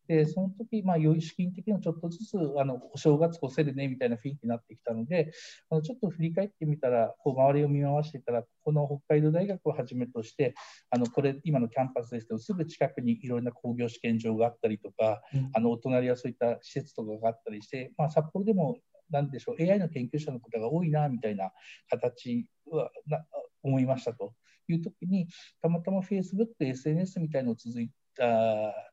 [0.09, 5.31] で、その時、まあ、良い資金的にもちょっとずつ、あの、お正月越せるね、みたいな雰囲気になってきたので、
[5.69, 10.55] あのちょっと振り返ってみたら、こう、周りを見回していたら、この北海道大学をはじめとして、
[10.89, 18.79] あの、これ、今のキャンパスですけど、すぐ近くにいろんな工業試験場があったりとか、うん、あの、お隣はそういった施設とかがあったりして、まあ、札幌でも、
[19.11, 21.51] なんでしょう、AI の研究者の方が多いな、みたいな
[21.87, 23.23] 形はな
[23.61, 24.33] 思いましたと。
[24.73, 25.27] いう時に、
[25.61, 27.89] たまたま Facebook、SNS みたいのを続い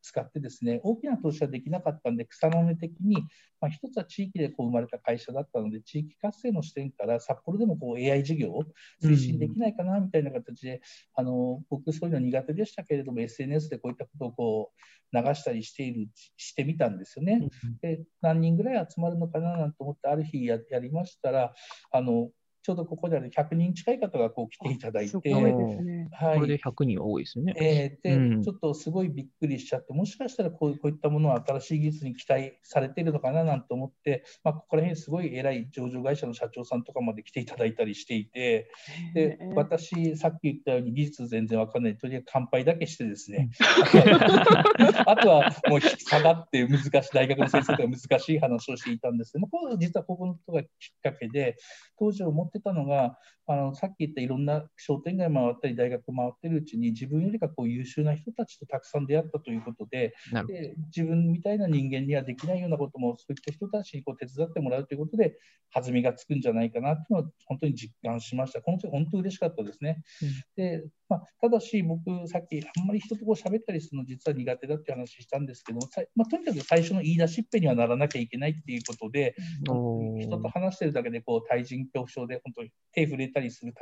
[0.02, 3.16] 使ってですね、大きな投資はできなかったんで、草の根的に、
[3.61, 8.64] まあ、一つは地域でこう生まれた会社だったので、地域活性の視点から札幌でもこう AI 事業を
[9.02, 10.81] 推進できないかなみたいな形で、うん、
[11.14, 14.72] あの僕、そういうの苦手でしたけれども、SNS でこういったことをこ
[15.12, 17.48] う流したりしているしてみたんですよね。
[17.81, 21.55] で何人ぐらい集まるのかななんて思って、ある日ややりましたら、
[21.90, 22.31] あの
[22.66, 27.55] ちょうどここである100人近い方がこう来ていただいて、ね、はい、これで100人は多いですよね。
[27.57, 38.68] えー、で、うん、ちょっとすごいびっくりしちゃって、もしかしたらこうこういったものは新しい技術に期待されているのかななんて思って、まあ、ここら辺すごい偉い上場会社の社長さんとかまで来ていただいたりしていて、
[39.14, 43.48] で私、さっき言ったように技術全然わかんない、とりあえず乾杯だけしてですね、
[45.07, 50.68] あとはもう下がって難しい、大学の先生とか難しい話をしていたんですけども、実はここのことがきっ
[51.00, 51.57] かけで、
[51.96, 60.14] 当時思ってたのが、あのさっき言ったいろんな商店街回ったり大学回ってるうちに自分よりかこう優秀な人たちとたくさん出会ったということで
[60.49, 65.38] で自分みたいな人間にはできないようなこともそういった人たちにこう手伝ってもらうということで
[65.73, 68.61] 弾みがつくんじゃないかなっていうのは本当に実感しました。
[68.62, 70.03] 本当に本当嬉しかったですね。
[70.23, 83.73] うん、でまあ、ただし僕さっきあんまり人とこう喋ったりするの実は苦手だって話したんですけども、まあ、とにかく最初の言い出しっぺにはならなきゃいけないっていうことで人と話してるだけでこう対人恐怖症で本当に手触れたりする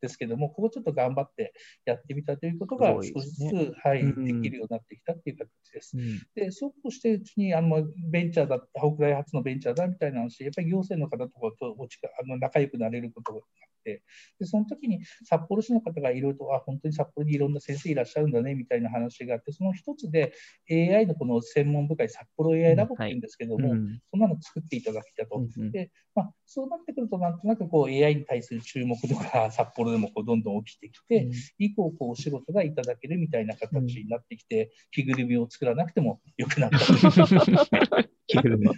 [0.00, 1.52] ですけども、ここちょっと頑張って
[1.84, 5.96] やってみたということが少しずつ、ね、はい、できるようになってきたという形です。
[5.96, 11.76] うん、で、そうこうしてるうちにあのベンチャーだ、北大発のベンチャーだみたいな話、やっぱり行政の方とかと
[12.20, 13.40] あの仲良くなれることが
[13.86, 14.02] て、
[14.40, 20.34] でその時に札幌市の方がいろいろと、あ、本当に札幌にいろんな先生いらっしゃるんだねみたいな話があって、その一つで
[20.70, 23.86] AI のこの専門部会、札幌 AI ラボっていうんですけども、うん。
[23.86, 25.38] はい、そんなの作っていただきたと。
[25.38, 36.78] うん、でまあ、そうなってくると、なんとなくこう AI に対する注目度が札幌でもこうどんどん起きてきて、うん、以降こうお仕事がいただけるみたいな形になってきて、着ぐるみを作らなくてもよくなった
[38.28, 38.68] 着ぐるみ。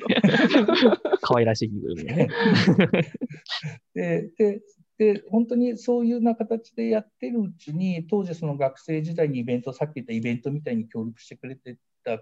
[1.20, 2.28] 可愛らしい着ぐるみね。
[3.94, 4.60] でで
[4.98, 12.18] で、本当にそういうような形でやってるうちに、当時その学生時代にイベント、さっき言ったイベントみたいに協力してくれてた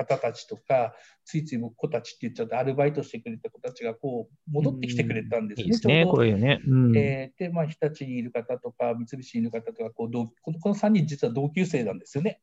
[0.00, 5.64] 方たちとか、ついつい僕子たちって言っちゃって、アルバイトしてくれた子たちがこう戻ってきてくれたんですね。
[5.64, 6.60] いいですね、こういうね。
[6.66, 12.40] うん、えー、で、まあ、日立にいる方とか、三菱にいる方とかこう同この、この3人実は同級生なんですよね。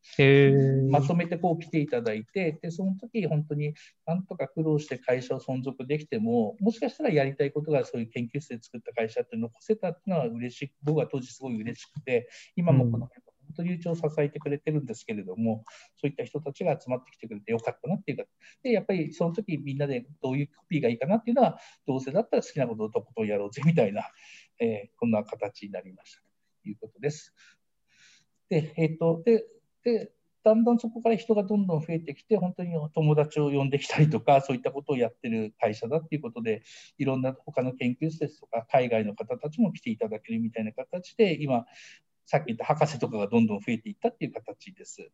[0.90, 3.74] まとめてこう来ていただいて、で、その時本当に
[4.06, 13.08] なんとか苦労して会社を存続できても、もしかしたらやりたいことがそういう研究室で作った会社って残せたっていうのは嬉しい、僕は当時すごい嬉しくて、今もこの
[13.58, 15.66] と流暢を支えてくれてるんですけれども、
[15.98, 18.24] そういった人たちが集まってきてくれてよかったなっていうか、
[18.64, 24.04] でやっぱりその時みんなでどういうコピーがいいかなっていうのは、どうせだったら好きなことをとことんやろうぜみたいな、
[24.60, 26.22] えー、こんな形になりました
[26.64, 27.34] ということです。
[28.50, 29.46] で、えっ、と、で、
[29.84, 30.12] で
[30.48, 36.64] だんだんそこから人がどんどん増えてきて、本当に友達を呼んできたりとか、そういったことをやってる会社だっていうことで、
[36.98, 41.66] いろんな他の研究室ですとか、海外の方たちも来ていただけるみたいな形で、今、
[42.28, 45.10] さっき言った博士とかがどんどん増えていったっていう形です。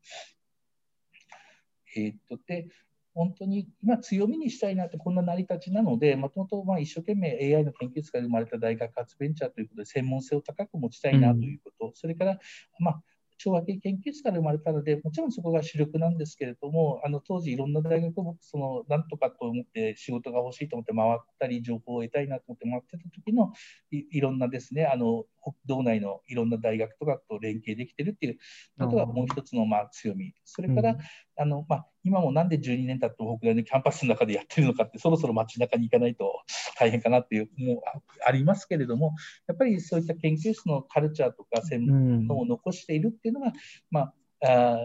[1.95, 2.67] えー、っとで
[3.13, 12.39] 本当に今強みにしたいなってこんな成り立ちなので、もともとまあ一生懸命 AI の研究室から生まれた大学発ベンチャーということで専門性を高く持ちたいなということ、うん、それから、
[12.79, 13.03] まあ、
[13.37, 23.51] 昭和系研究室から生まれたので、もちろんそこが主力なんですけれども、あの当時いろんな大学を僕、その、なんとかと思って仕事が欲しいと思って回ったり、情報を得たいなと思って回ってた時の
[23.91, 25.25] いいろんなですね、あの、
[25.65, 28.37] 道内のいろんな大学とかと連携できてるっていう
[28.79, 30.33] ことがもう一つのまあ強み。
[30.45, 30.97] それから、うん、
[31.37, 36.43] あのまあ、今もなんで12年経って北大のキャンパスの中でやってるのかって、そろそろ街中に行かないと
[36.79, 37.81] 大変かなっていうもう
[38.25, 39.13] ありますけれども、
[39.47, 43.53] やっぱりそういった研究室のカルチャーとか専門を残しているっていうのが、うん、
[43.91, 44.13] まあ、
[44.45, 44.77] あ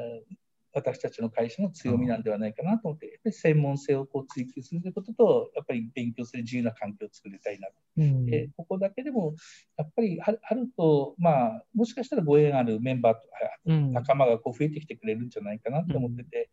[0.78, 7.74] 私たちの会社の強みなんではないかなと思って、やっぱり専門性をこう追求するということと、やっぱり勉強する自由な環境を作りたいなと。
[7.98, 9.34] うん、でここだけでも、
[9.76, 13.26] やっぱりあると、まあ、もしかしたらご縁あるメンバーとか、
[13.92, 16.50] 仲間がこう増えてきてくれるんじゃないかなと思ってて、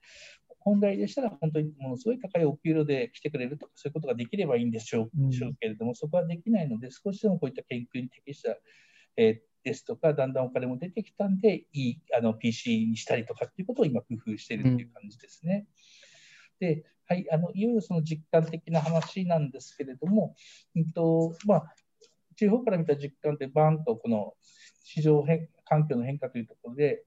[0.59, 8.57] 本来でしたら本当にものすごい高いお給料で来てくれるとか、そういうことができればいいんでしょう,、けれども、そこはできないので、少しでもこういった研究に適した、
[9.17, 15.67] えーですとか、だんだんお金も出てきたんで、いいあの PC にしたりとかっていうことを今、工夫しているっていう感じですね。
[16.61, 20.35] うん、で、はい、あのいよいよその実感的な話なんですけれども、
[20.75, 21.75] うんとまあ、
[22.35, 24.33] 地方から見た実感って、バーンとこの
[24.83, 27.03] 市場変環境の変化というところで、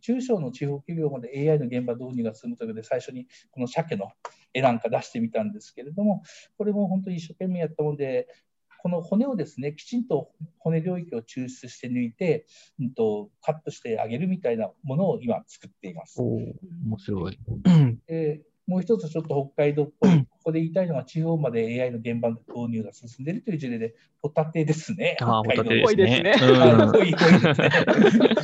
[0.00, 4.12] 中小の地方企業まで AI の現場導入が進むということで、最初にこの鮭の
[4.54, 6.22] 絵なんか出してみたんですけれども、
[6.56, 8.28] これも本当に一生懸命やったもので、
[8.82, 12.46] この骨をですね、きちんと骨領域を抽出して抜いて、
[12.80, 16.20] うんと、カットしてあげるみたいなものを今作っています。
[16.20, 16.56] 面
[16.98, 17.38] 白い。
[18.08, 25.16] でもう一つちょっと北海道っぽい、ここで言いたいのは地方まで AI の現場の導入が進んでいるという事例で、ホタテですね。
[25.20, 26.34] ああ、ホタテ ですね。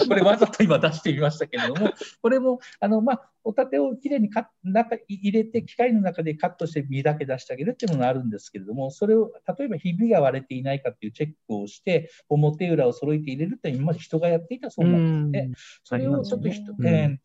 [0.09, 15.55] これわざと今出してみましたけれども、これも、あの、まあ、ホタテをきれいにか中入れて、機械の中でカットして身だけ出してあげるっていうのがあるんですけれども、それを、例えばひびが割れていないかっていうチェックをして、表裏を揃えて入れるって今まで人がやっていたそうなんですね。
[15.85, 17.17] それをちょっと人、えー、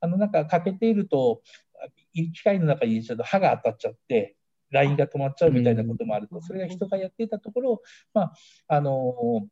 [0.00, 1.42] あの、なんか欠けていると、
[2.12, 4.36] 機械の中に入れちゃうと歯が当たっちゃって、
[4.70, 7.82] ラインが止まっちゃうみたいなこともあると、それが人がやっていたところ、
[8.14, 8.32] まあ、
[8.68, 9.46] あの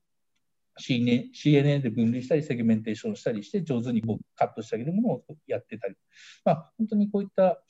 [0.80, 5.96] CNN, CNN で分類したり、セグメンテーションしたりして、上手にこうカットしてあげるものをやってたり、
[6.44, 7.62] まあ、本当にこういった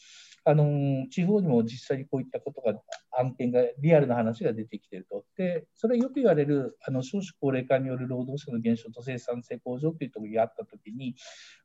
[0.44, 2.80] あの地方にも実際にこういったことが、
[3.18, 5.24] 案件が、リアルな話が出てきていると。
[5.36, 11.14] で、それよく言われる、あの少子高齢化による労働者の減少と生産性向上というところがあったときに、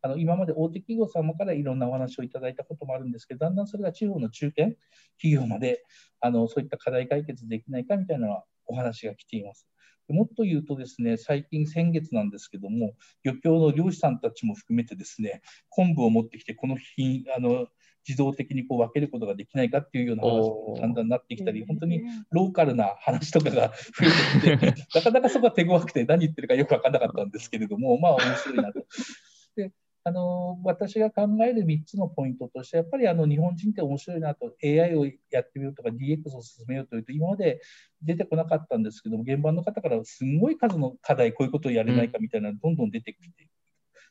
[0.01, 4.71] あの今まで大手企業様からいろんなお話をいただいたこともあるんですけど、だんだんそれが地方の中堅
[5.17, 5.83] 企業まで
[6.19, 9.67] あのそういった課題解決できないかみたいなお話が来ています。
[10.07, 17.67] もっと言うとですね、最近先月なんですけども、漁協の漁師さんたちも含めてですね、昆布を持ってきて、この日、あの
[18.07, 28.85] 自動的にこう分けることができないかっていうような話もだんだんなってきたり、本当にローカルな話とかが増えてきて、 なかなかそこは手強くて何言ってるかよく分からなかったんですけれども、まあ面白いなと。
[29.55, 29.71] で
[30.07, 37.59] あの私が考える3つのポイントとして、やっぱりあの日本人って面白いなと、AI をやってみようとか、DX を進めようというと、今まで
[38.03, 43.47] 出てこなかったんですけども、現場の方からすごい数の課題、こういうことをやれないかみたいなのがどんどん出てきて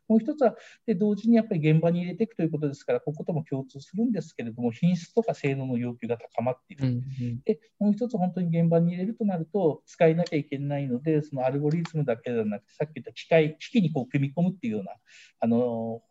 [0.09, 6.89] もう一つは、で同時にやっぱり現場に入れていくということですから、こことも共通するんですけれども、品質とか性能の要求が高まっている。
[6.89, 14.93] うんうん、でもう一つ、本当に現場に入れるとなると、使えなきゃいけないので、そのアルゴリズムだけではなくて、さっき言った機械、機器にこう組み込むっていうような、
[15.41, 16.03] あの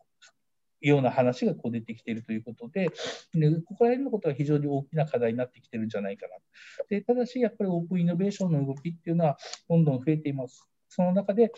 [0.80, 2.90] ような話がこう出てきているということで、
[3.32, 6.36] でここら辺のことが非常に大きな課題になってきてるんじゃないかな。
[6.88, 10.68] でただし、やっぱりオープンイノベーションの動きっていうのはどんどん増えています。
[10.88, 11.52] その中で、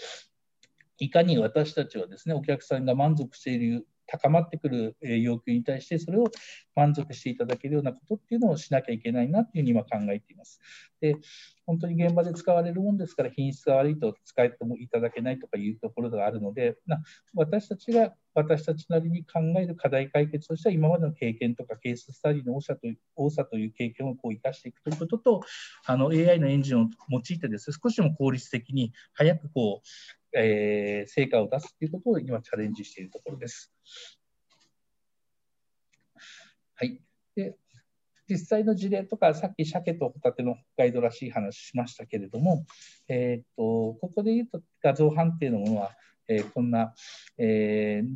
[0.98, 6.30] いかに私たちはですね、お客さんが満足している、高まってくる要求に対して、それを
[6.76, 10.60] 満足していただけるようなことっていうのをしなきゃいけないなっていうふうに今考えています。
[11.00, 11.16] で、
[11.66, 17.02] 本当に現場で使われるものですから、品質が悪いと使えてもいただけないとかいうところがあるので、な
[17.34, 25.40] 私たちが私たちなりに考える課題解決としては、今までの経験とかケーススタディの多さという多さという経験をこう生かしていくということと、
[25.86, 29.88] あの AI のエンジンを用いてです、ね、少しでも効率的に早くこう
[30.36, 33.72] えー、成果を出すということを今チャレンジしているところです。
[36.74, 37.00] はい。
[37.34, 37.56] で
[38.28, 42.66] 実際の事例とか、さっき鮭とホタテの北海道らしい話しましたけれども、
[43.08, 45.92] えーと、ここで言うと画像判定のものは、
[46.28, 46.92] えー、こんな、
[47.38, 48.08] えー、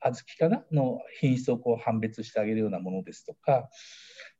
[0.00, 3.68] 小豆かなの品質をこう判別してあげるようなものですとか、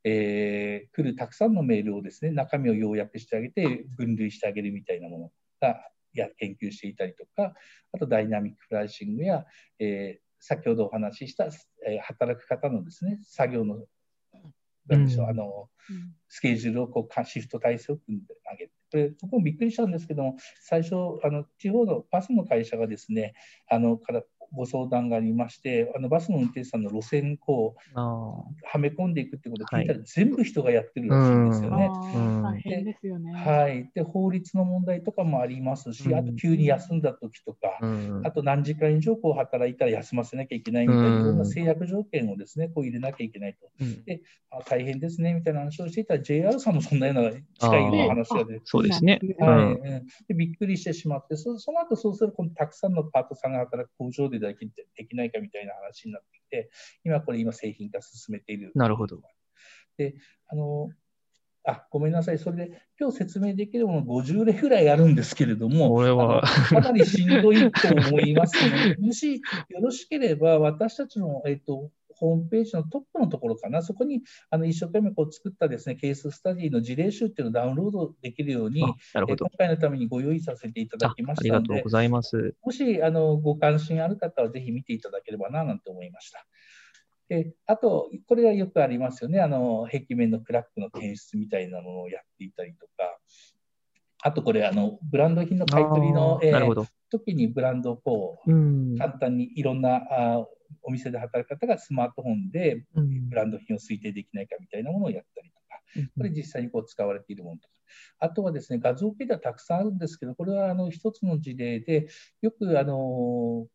[0.03, 7.55] えー、来るたくさんのメールをですね、中身を要約してあげて分類してあげるみたいなものがや研究していたりとか、
[7.93, 9.45] あとダイナミックプライシングや、
[9.79, 11.47] えー、先ほどお話しした、
[11.87, 13.85] えー、働く方のですね、作業の、
[14.89, 15.69] なんでしょう、あの、
[16.29, 18.73] スケジュールをこうシフト体制を組んであげる。
[18.91, 23.35] これ、僕もびっくりしたんですけども、最初、あの地方のバスの会社がですね、
[23.69, 24.23] あのから
[24.55, 28.45] ご相談がありまして、あのバスの運転手さんの路線こうは
[28.79, 31.91] め込んでいくってことを聞いたら、全部人がやってるらしいんですよね。
[32.43, 33.33] 大変ですよね。
[33.33, 33.91] はい。
[33.95, 37.79] で、法律の問題とかもありますし、あと急に休んだ時とか、
[38.25, 43.71] あと何時間以上こう働いたら休ませなきゃいけないみたいな、いろんな制約条件をですね、こう入れなきゃいけないと。
[44.05, 44.21] で、
[44.51, 49.21] あ大変ですねみたいな話をしていたら、JR さんもそんなような近いような話が出て、そうですね。
[49.39, 56.71] はい、でびっくりしてしまって、そその後そうすると、たくさんのパートさんが働く工場でだけできないかみたいな話になってきて、
[57.05, 58.73] 今これ今製品化進めている。
[58.75, 59.21] なるほど。
[59.97, 60.15] で、
[60.49, 60.91] あの、
[61.65, 62.39] あ、ごめんなさい。
[62.39, 69.41] それで、今日説明できるもの50例ぐらいあるんですけれども、これはかなりしんどいと思いますので、 もしよ
[69.81, 71.91] ろしければ、私たちの、えっと、
[72.23, 78.81] ホームページのトップのところかな、そこにあの一生懸命こう作ったですねケーススタディの事例集っていうのをダウンロードできるように、
[79.13, 79.47] なるほど。
[79.47, 82.55] 今回のためにご用意させていただきましたので、ありがとうございます。
[82.63, 86.47] もしあのご関心ある方はぜひ見ていただければななんて思いました。
[87.29, 93.19] であと、これはよくありますよね、あの壁面のクラックの検出みたいなものをやっていたりとか、
[94.23, 100.47] あとこれ、あのブランド品の買い取りの、えー、時にブランドをこう簡単にいろんなあ
[100.83, 102.85] お店で働く方がスマートフォンで
[103.29, 107.75] ブランド品を推定できないかみたいなものをやったりとか、これ実際にこう使われているものとか、
[108.21, 112.09] あとはですね、画像系ではたくさんあるんですけど、これはあの一つの事例で、
[112.41, 113.67] よくあの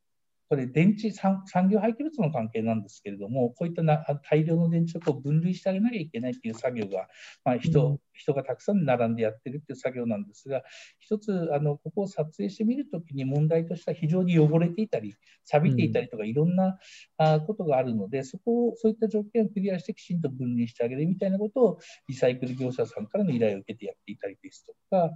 [0.49, 7.07] これ電池産業廃棄物の関係なんですけれども、こういったな大量の電池を分類してあげなきゃいけないという作業が、
[7.43, 10.63] まあ、人、うん、人がたくさん並んでやってるという作業なんですが、
[10.99, 16.77] 一つあのここを撮影してみるときに問題としては非常に汚れていたり、錆びていたりとか、いろんな、
[17.17, 25.11] あことがあるので、そこをそういった条件をクリアしてきちんと分離してあげるみたいなことをリサイクル業者さんからの依頼を受けてやっていたりですとか、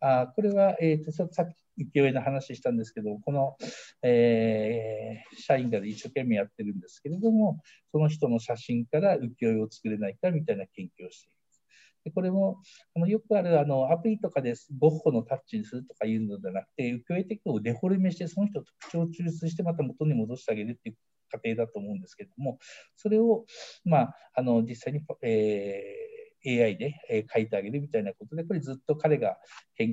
[0.00, 3.56] あこれは、えーと、さっき勢いの話したんですけど、この、
[4.02, 7.60] えー、社員が一生懸命やってるんですけれども、
[7.92, 11.62] その人の写真から浮世絵を作れないかみたいな研究をしています。
[12.04, 12.62] でこれも
[12.96, 20.96] あのよくあるあのアプリとかでゴッホのタッチにするとかいうのではなくて、浮世絵的にデフォルメして、その人の特徴を抽出してまた元に戻してあげるっていう
[21.30, 22.58] 過程だと思うんですけれども、
[22.96, 23.44] それを、
[23.84, 26.09] まあ、あの実際に、えー
[26.46, 29.38] AI で、え書いてあげるみたいなことで、これずっと彼が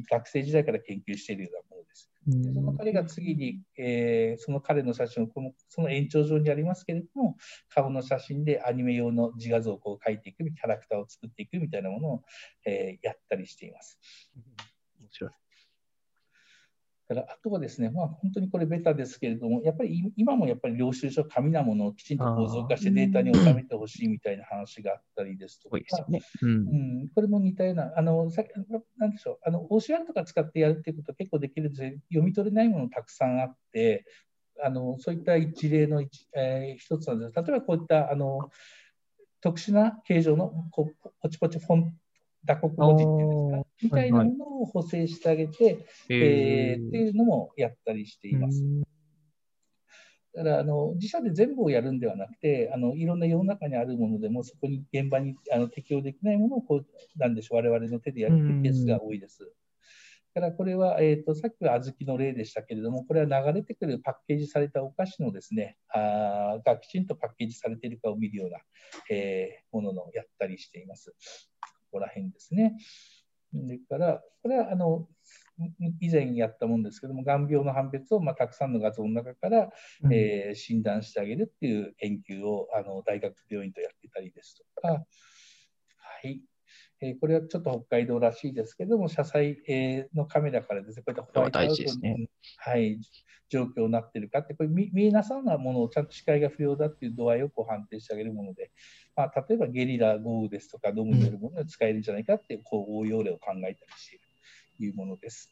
[0.09, 2.11] 学生時代から研究しているようなものです。
[2.27, 7.37] でその彼が次に、えー、その彼の写真をこのその延長上にありますけれども、
[7.69, 12.23] 顔の写真でアニメ用の自画像をこう描いていく、キャラクターを作っていくみたいなものを、
[12.65, 13.99] えー、やったりしています。
[14.99, 15.31] 面白い。
[17.07, 25.77] からあとはですね、まあ、本当にこれベタですけれども、やっぱり今もやっぱり領収書、紙なものをきちんと構造化してデータに収めてほしいみたいな話があったりですとか、
[26.09, 26.21] ね。
[26.41, 26.53] うん、う
[27.05, 28.43] ん、これも似たような、あのさ
[28.97, 34.05] なんでしょう、あの OCR とか使ってやるっていうことは結構できるんです読み取れないものたくさんあって、
[34.63, 37.33] あのそういった一例の一、えー、一つなんです。
[37.35, 38.49] 例えばこういったあの
[39.41, 40.91] 特殊な形状のこ
[41.21, 41.93] ポチポチフォン
[42.47, 48.63] 打刻文字っていうんですか、みたいなものを補正してあげて、はいはい、えー、っていうのもやったりしています。
[50.33, 59.51] だからあの自社で全部をやるんではなくてあの、いろんな世の中にあるものでも、そこに現場にあの適用できないものをこう、なんでしょう、我々の手でやるというケースが多いです。
[60.35, 68.59] だからこれは、えーと、さっきは小豆の例でしたけれども、これは流れてくるパッケージされたお菓子のですね、あがきちんとパッケージされているかを見るような、
[69.09, 71.15] えー、もののやったりしています。
[71.91, 72.77] こら辺ですね。
[73.51, 75.07] それから、これはあの
[75.99, 79.69] 以前やったもんですけども、がん病の判別を、まあ、たくさんの画像の中から、
[80.03, 85.03] うん、えー、診断してあげるっていう研究をあの大学病院とやってたりですとか、は
[86.23, 86.41] い
[86.99, 92.99] えー、これはちょっと北海道らしいですけども、車載、えー、のカメラからですね、こういったホワイトアウトに、ね、はい、
[93.49, 98.71] 状況になっているかって、これ見えなさそうなものをちゃんと視界が不要だっていう度合いをこう判定してあげるもので、
[99.15, 104.25] まあ、例えばゲリラ豪雨ですとか、ドームによるものが使えるんじゃないかっていうこう応用例を考えたりしている
[104.77, 105.51] というものです。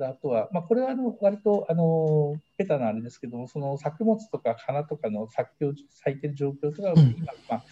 [0.00, 5.50] あとは、まあ、これはあの割とあのベタなあれですけども、その作物とか花とかの咲
[5.90, 7.64] 咲いてる状況とか、今、まあ、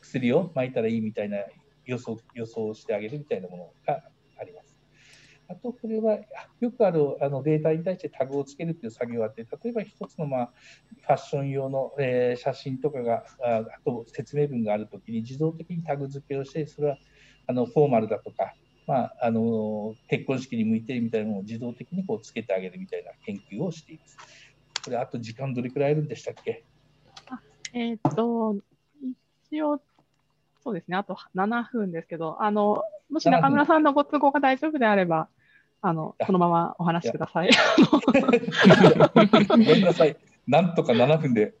[0.00, 1.38] 薬をまいたらいいみたいな
[1.86, 4.02] 予想予想してあげるみたいなものが
[4.38, 4.76] あります。
[5.46, 6.18] あと、これは
[6.60, 10.52] よくあるあのデータに対してタグをつけるという作業があって、例えば一つの、まあ、
[11.02, 16.98] ファッション用の、えー、写真とかがあ、あと説明文があるときに自動的にタグ付けをして、それは
[17.46, 18.54] あのフォーマルだとか、
[18.86, 24.16] まあ、あの結婚式に向いてるみたいなものを自動的にこうつけてあげるみたいな研究をしています。
[24.82, 26.64] これ、あと時間どれくらいあるんでしたっけ？
[27.30, 27.40] あ
[27.72, 28.56] えっ、と、
[29.50, 29.80] 一応、
[30.64, 35.28] そうですね、あと7分ですけど、あのもし中村さんのご都合が大丈夫であれば、
[35.82, 37.50] あのそのままお話しください。
[39.48, 40.16] ごめんなさい。
[40.46, 41.54] なんとか7分で。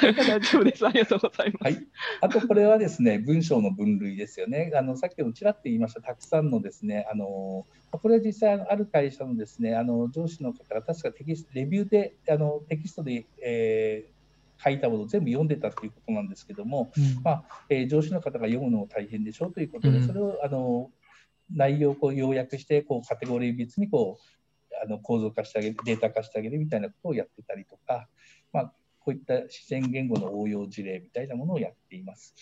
[0.00, 0.86] 大丈夫です。
[0.86, 1.64] ありがとうございます。
[1.64, 1.86] はい。
[2.20, 4.72] あと、これはですね、文章の分類ですよね。
[4.74, 14.17] あの、さっきもちらっと言いました、たくさんのですね、あの、これは実際、ある会社のですね、あの、上司の方が確かテキスト、レビューで、あの、テキストで、えー、
[14.62, 20.90] 書いたものを全部読んでたということなんですけども、うん、まあえー、上司の方が読むのも大変でしょうということで、それをあの
[21.50, 28.08] 内容をこう要約してこうカテゴリー別にこうあの構造化してあげるデータ化してあげるみたいなことをやってたりとか、
[28.52, 32.34] まあ、こういった自然言語の応用事例みたいなものをやっています。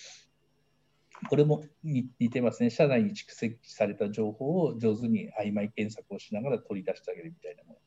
[1.31, 2.69] これも似てますね。
[2.69, 7.79] 社内に蓄積された情報を上手に曖昧検索をしながら取り出してあげるみたいなもの。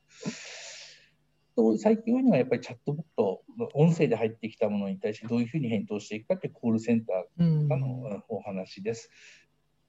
[1.56, 3.42] と最近多いのはやっぱりチャットボット、
[3.74, 9.10] 音声で入ってきたものに対してどういうふうに返答していくかってコールセンターのお話です。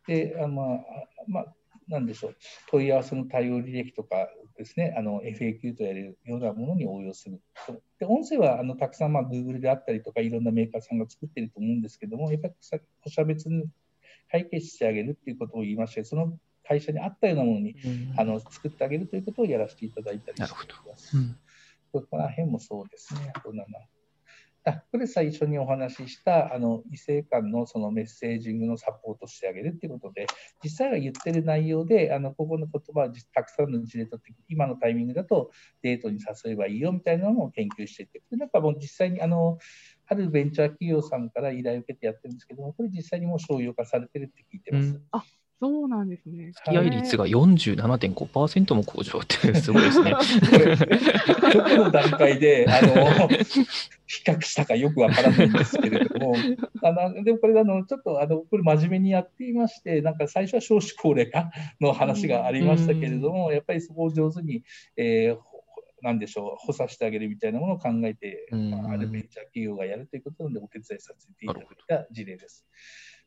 [0.08, 0.68] で、あまあ、
[1.28, 1.56] まあ、
[1.88, 2.36] なんでしょう、
[2.70, 7.42] 問い合わせの対応履歴とかですね、あの FAQ とやるようなものに応用する。
[8.00, 12.54] で音声はあのたくさん、まあ、Google であったりとか、いろんなメーカーさんが作ってると思うんですけども、やっぱり
[13.04, 13.66] 個社別に
[14.32, 21.18] 解決してあげるっていうことを言いまして、その会社に合ったようなものに、うん、あの作ってあげるということをやらせていただいたりしています。
[21.18, 21.36] うん、
[21.92, 23.32] ここら辺もそうですね。
[23.36, 23.64] あと7
[24.64, 30.28] あこれ最初にお話ししたあの異性間のそのメッセージングのサポートしてあげるということで、
[30.64, 35.50] 実際は言ってる内容で、あのここの言葉はたくさんの事例とって、今のタイミングだと
[35.82, 39.58] デートに誘えばいいよみたいなのを研究していて、なんかもう実際にあの
[40.06, 44.90] あるベンチャー企業さんから依頼を受けてやってるんですけども、これ実際にもう商用化されてるって聞いてます。
[44.90, 46.52] うんそうなんですね。
[46.54, 50.10] 付き合い率が47.5%も向上って すごいですね。
[50.10, 50.18] ど
[51.62, 56.34] この段階で、あの、比較したかよくわからないんですけれども、
[56.82, 64.64] あのでもこれあの、ちょっとあのこれ真面目にやっていまして、なんか最初は少子高齢化の話がありましたけれども、やっぱりそこを上手に、
[64.98, 65.38] えー、
[66.02, 72.66] なんでしょう、補佐してあげるみたいなものを考えて、まあ、あるベンチャー企業がやるということなので、お手伝いさせていただいた事例です。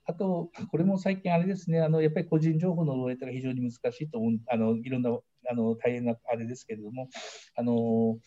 [0.07, 7.09] あと、これも最近あれですね、あのやっぱり個人情報の漏洩が非常に難しいと思う、あのいろんなあの大変なあれですけれども、
[7.57, 8.19] あの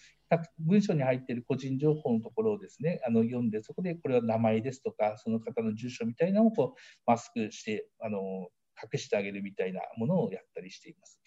[0.60, 8.20] 文書に入っている個人情報のところをですね、あの読んで、そこでこれは名前ですとか、その方の住所みたいなのをこうマスクしてあの
[8.94, 11.20] 隠してあげるみたいなものをやったりしています。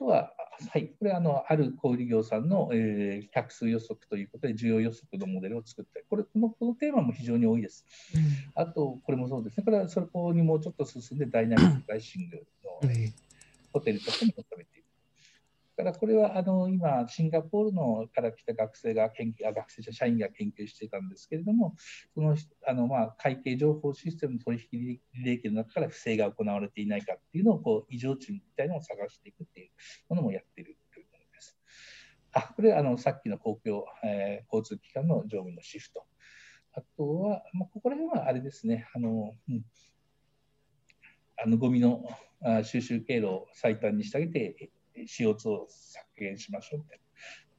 [0.00, 0.32] あとは、
[0.72, 7.84] はい、これはあのある小売業さんの、えー、客数予測ということで、需要予測のモデルを作ったり、これこのこのテーマも非常に多いです。
[8.14, 12.90] うん、あと、これもそうですね、これはそこにもうちょっと進んで、ダイナミックプライシングの、
[13.74, 14.79] ホテルとしても求めている。
[15.82, 21.74] からこれはあの今、シンガポールのから来た学生が研究あ学生者、社員が研究してたんですけれども、
[22.14, 29.70] そのあの、まあ、会計情報システム取引履歴の中から不正が行われていないかっていうのをこう異常値みたいなのを探していくっていう
[30.08, 31.58] ものもやってるというものです。
[32.32, 36.04] あこれはあのさっきの公共、えー、交通機関の乗務のシフト。
[36.72, 39.64] あとは、まあ、ここら辺はあれですね、あの、うん、
[41.42, 42.04] あのゴミの
[42.62, 44.70] 収集経路を最短にしてあげて、
[45.06, 47.04] CO2 を削減しましょうみたいな。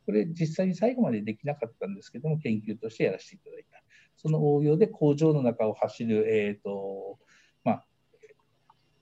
[0.06, 3.84] これ実際に最後までできなかったんですけども、研究としてやらせていただいた。
[4.18, 7.18] その応用で工場の中を走る、えーと
[7.64, 7.86] まあ、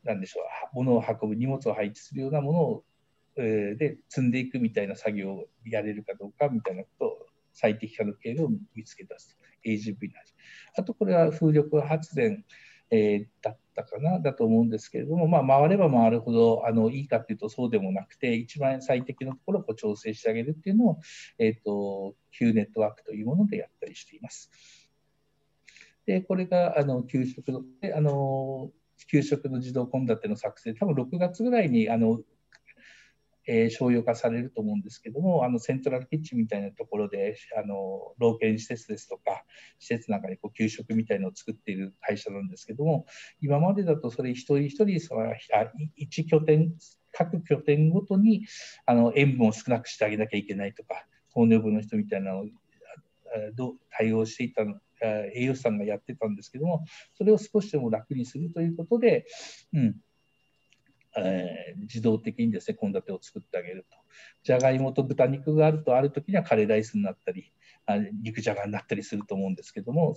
[0.04, 2.84] なんでしょう、物を運ぶ、荷物を配置するようなものを、
[3.38, 7.18] えー、で積んでいくみたいな作業をやれるかどうかみたいなことを
[7.54, 9.40] 最適化の経路を見つけ出すと。
[9.66, 10.36] AGV の話。
[10.78, 12.46] あと、これは風力発電、
[12.92, 21.00] えー、だったかな、だと思うんですけれども、まあ、回れば回るほどあのいいかっていうとそうでもなくて、一番最適のところをこう調整してあげるっていうのを、
[21.38, 24.52] えーと、Q ネットワークというものでやったりしています。
[26.06, 27.62] で、これがあの給食の
[27.96, 28.72] あの
[29.10, 32.20] 給食の自動献立の作成、多分6月ぐらいにあの
[33.52, 39.43] え、商用化されると思うんですけども、あのセントラルキッチンみたいなところで、あの老犬施設ですとか、
[39.80, 43.08] 施設なんかにこう給食みたいのを作っている会社なんですけども、
[43.41, 45.34] 今までだとそれ一人一人その
[45.97, 46.72] 1拠点、
[47.12, 48.45] 各拠点ごとに
[48.86, 52.45] あの塩分を少なくしてあげなきゃいけないとか、糖尿病の人みたいなのを
[53.56, 56.86] どう対応していたの栄養士さんがやってたんですけども、
[57.16, 59.26] それを少しでも楽にするということで、
[59.74, 59.95] うん、
[61.18, 63.97] えー、自動的にですね献立を作ってあげると。
[64.43, 67.53] じゃがいもと豚肉があると、ある時にはカレーライスになったり、
[68.24, 70.16] 肉じゃがになったりすると思うんですけども、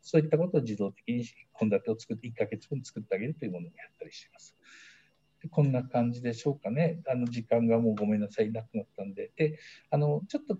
[0.00, 1.24] そういったことを自動的に
[1.58, 4.56] 献立を作って、1ヶ月分作ってあげるというものをやったりします。
[5.50, 7.00] こんな感じでしょうかね。
[7.08, 9.30] あの時間がもうごめんなさい、なくなったんで。
[9.36, 9.58] で、
[9.90, 10.56] あのちょっと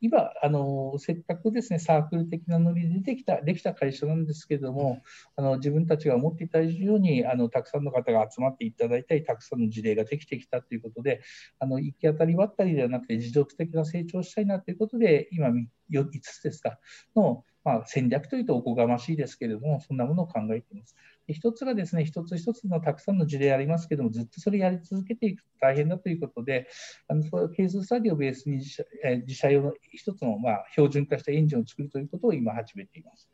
[0.00, 5.02] 今あの、せっかくですね、サークル的なノリでできたできた会社なんですけれども、
[5.36, 11.20] あの自分たちが思っていた以上にあのたくさんの方が集まっていただいたり、たくさんの事例ができてきたということで、
[11.58, 15.48] あの行き当たりばったりではなくて、持続的な成長したいなということで、今
[15.90, 16.78] 5つですか
[17.14, 20.96] の、まあ、戦略というとおこがましいですけれども、そんなものを考えています。
[21.28, 26.68] 一つがですね、一つ一つのたくさんの事例ありますけども、ずっとそれやり続けていくと大変だということで、
[27.08, 33.28] あのそういうケーススタディをベースに自社,、え自社用の一つの、まあ、標準化したエンジンを作るということを今始めています。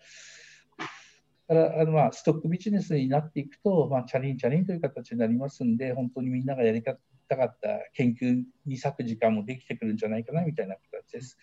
[1.46, 7.00] からあのまあストックビジネスになっていくと、まあ、チャリンチャリンという形になりますんで、本当にみんながやりたか
[7.44, 11.38] った研究に割く時間もできてくるんじゃないかなみたいな形です。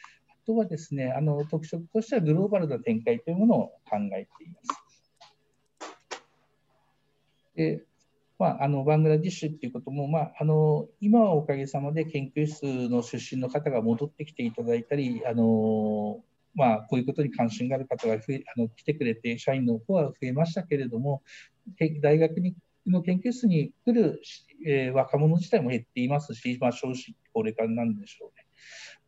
[0.45, 4.83] とはですね、あの特色としてはグローバルな展開というものを考えています。
[7.55, 7.83] で
[8.39, 16.19] まあ、あのバングラディッシュっていうことも、まあ、あの今はおかげさまで研究室の出身の方が戻ってきていただいたり、あの
[16.55, 21.21] まあ、こういうことに関心がある方が増えあの来てくれて、社員の方は増えましたけれども、
[22.01, 24.21] 大学にの研究室に来る、
[24.67, 28.45] えー、若者自体も減っていますし、まあ、少子高齢化なんでしょうね。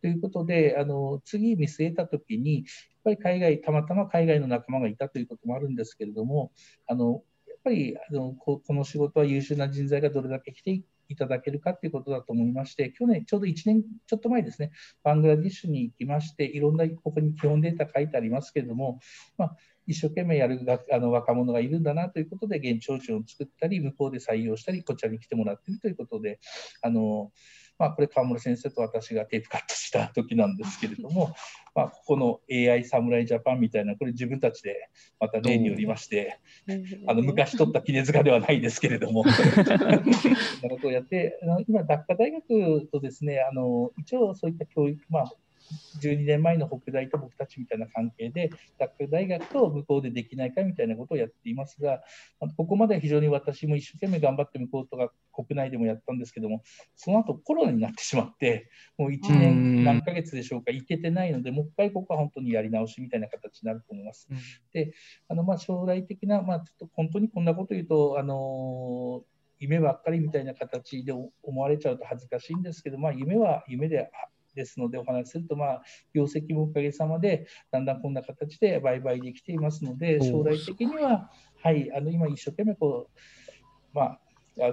[0.05, 2.65] ということで、あの次見据えたときに、やっ
[3.05, 6.51] ぱり海外、たまたま海外の仲間がいたということもあるんですけれども、
[6.85, 18.99] あのやっぱりあのここの仕事は優秀な人材がどれだけ来ていただけるかということだと思いまして、去年、ちょうど1年ちょっと前ですね、バングラディッシュに行きまして、いろんなここに基本データ書いてありますけれども、
[19.39, 19.55] まあ、
[19.87, 20.59] 一生懸命やる
[20.91, 26.39] あの若者がいるんだなということで、現地標準を作ったり、向こうで採用したり、こちらに来てもらっているということで、
[26.83, 27.31] あの
[27.77, 31.35] まあ、これ、川村先生と私がテープカットした時なんですけれども、
[31.75, 36.39] まあ、ここの AI 侍ジャパンみたいな、これ自分たちでまた例によりまして、
[37.07, 39.43] あの昔取った杵塚ではないですけれども、 そん
[39.83, 39.99] な
[40.69, 45.33] ことをやって、今、ダッカ大学とですね、あの一応そういった教育、まあ、
[46.01, 52.01] 12年前の北大と僕たちみたいな関係で、学大学と向こうでできないかみたいなことをやっていますが、
[52.57, 56.63] ここまで非常に私も一生懸命頑張って向こうとか国内でもやったんですけども、
[56.95, 64.27] その後コロナになってしまって、もう1年何ヶ月でしょうか、行けてないので、もう一回ここは本当にやり直しみたいな形になると思います。
[64.73, 64.93] で、
[65.27, 69.23] あのまあ将来的な、まあ、ちょっと本当にこんなこと言うと、あの
[69.59, 74.11] 夢ばっかりみたいな形で思われちゃうと恥ずかしいんですけど、まあ、夢は夢で
[74.55, 75.83] ですのでお話しすると、まあ、
[76.13, 81.29] 業績もおかげさまで、だんだんこんな形で売買できていますので、将来的には、
[81.61, 83.19] はい、あの今一生懸命こう、
[83.93, 84.19] まあ、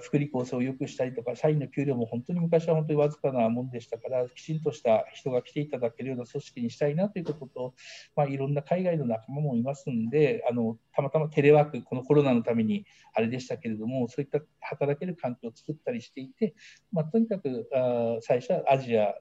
[0.00, 7.74] 福利厚生を良くしたりとか、社員の給料も本当に昔は本当にわずかなもんでしたから、きちんとした人が来ていただけるような組織にしたいなということと、
[8.14, 16.54] まあ、いろんな海外の仲間もいますんで、あのたまたまテレワーク、このコロナのためにあれでしたけれども、そういった働ける環境を作ったりしていて、
[16.92, 19.14] まあ、とにかくあ最初はアジア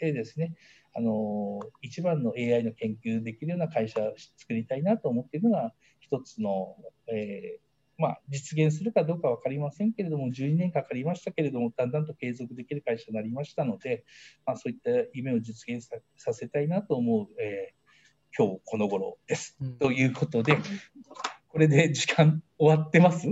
[0.00, 0.54] でですね、
[0.94, 6.76] あの一番の AI の研究できるような会社を作りたいなと思っているのが一つの、
[7.06, 14.04] えー、まあ、実現するかどうか分かりませんけれども、12年かかりましたけれども、だんだんと継続できる会社になりましたので、
[14.46, 15.86] まあ、そういった夢を実現
[16.16, 19.56] させたいなと思う、えー、今日この頃です。
[19.60, 20.56] うん、ということで、
[21.48, 23.28] これで時間終わってます？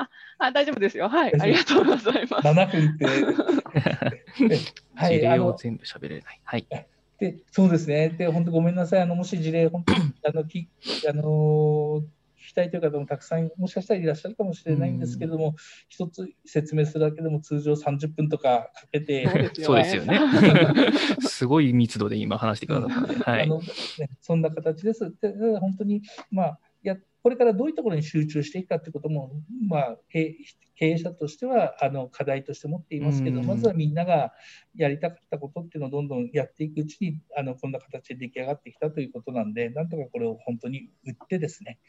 [0.00, 1.08] ああ大丈夫ですよ。
[1.08, 2.48] はい、ありがとうございます。
[2.48, 3.06] 7分って。
[4.94, 6.40] はい、事例を全部喋れない。
[6.44, 6.66] はい。
[7.18, 8.10] で、そうですね。
[8.10, 9.00] で、本当ごめんなさい。
[9.00, 10.68] あの、もし事例、本当に、あの、き、
[11.08, 12.02] あの
[12.40, 15.56] 聞きたいという方もたくさん、もしかしたらいらっしゃるかもしれないんですけれども、
[15.88, 19.50] 一つ説明するだけでも通常30分とかかけて。
[19.54, 20.20] そうですよね。
[21.20, 23.42] すごい密度で今話してくださったので、はい。
[23.42, 23.64] あのね、
[24.20, 25.12] そんな形です。
[25.20, 29.32] で、本当に、まあ、やこれからどういうところに集中していくかということも、
[29.68, 30.36] まあ、経
[30.80, 34.32] 営者としてはあの課題として持っていますけど、まずはみんなが
[34.74, 41.80] やりたかったことっていうのをどんどんやっていくうちにあのこんな形で出来上がってきたということなんで、なんとかこれを本当に売ってですね、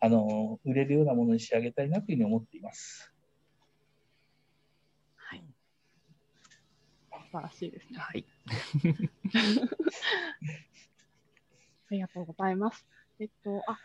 [0.00, 3.12] あの売れるようなものに仕上げたいなというふうに思っています。
[5.16, 5.44] はい。
[7.10, 7.98] 素晴らしいですね。
[7.98, 8.24] はい。
[11.88, 12.86] ありがとうございます。
[13.18, 13.78] えっと、あ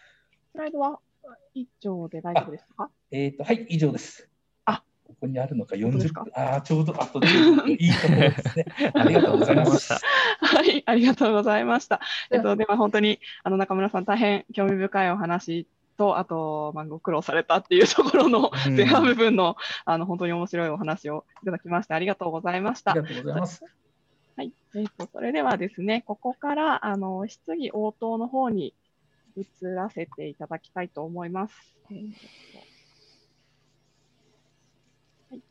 [0.51, 0.99] スライドは
[1.53, 2.89] 以上で大丈夫ですか？
[3.11, 4.27] えっ、ー、と、はい、以上です。
[4.65, 6.31] あここにあるのか、40分？
[6.35, 8.65] ああ、ちょうどあとでいいところですね。
[8.93, 9.99] ありがとうございました。
[10.45, 12.01] はい、ありがとうございました。
[12.31, 22.91] えっと、では本当にあの中村さん、大変興味深いお話と、あと、まあ、ご苦労されたっていうところの前半部分の、あの本当に面白いお話をいただきまして、ありがとうございました。
[22.91, 23.63] ありがとうございます。
[24.35, 28.73] はい、えっ、と、それではですね、ここからあの質疑応答の方に
[29.35, 31.55] 移らせていただきたいと思います。
[31.89, 32.13] えー
[35.29, 35.43] はい、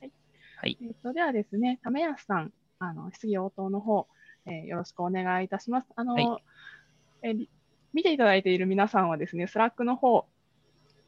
[0.00, 0.12] はい、
[0.56, 4.06] はい、えーと、ではですね、為安さん、あの質疑応答の方、
[4.46, 5.88] えー、よろしくお願いいたします。
[5.96, 6.42] あの、はい、
[7.22, 7.48] えー、
[7.92, 10.26] 見ていただいている皆さんはですね、 Slack の方、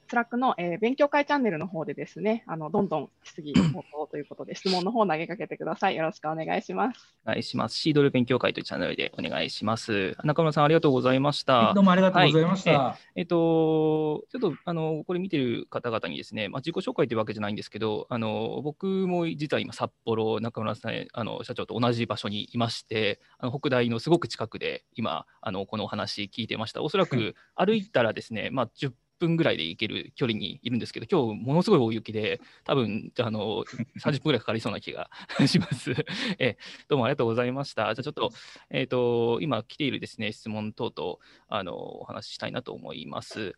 [0.09, 5.97] Slack の、えー、勉強会チャンネルの方でですね、あのどんどん質疑応答ということで、質問の方投げかけてください。
[5.97, 7.15] よろしくお願いします。
[7.27, 7.77] お願いします。
[7.77, 10.17] CDLE 勉強会というチャンネルでお願いします。
[10.25, 11.75] 中村さん、ありがとうございました。
[11.75, 12.81] どうもありがとうございました。
[12.81, 26.83] はい、えっ、ー、と、ちょっと、あの、これ見てる方々にですね、まあ、自己紹介というわけじゃないんですけど、あの、僕も実は今、札幌、中村さん、あの、社長と同じ場所にいまして、あの北大のすごく近くで、今、あの、このお話聞いてました。
[26.83, 33.65] おそらく歩いたらですね、まあ、10分ぐらいで行ける距離にいるんですけど、今日ものすごい大雪で、多分あの
[34.01, 35.11] 30分ぐらいかかりそうな気が
[35.47, 35.95] します。
[36.39, 36.57] え
[36.89, 37.95] どうもありがとうございました。
[37.95, 38.31] じゃあちょっと、
[38.71, 43.55] えーと、今来ているですね質問等々あのお話ししたいなと思います。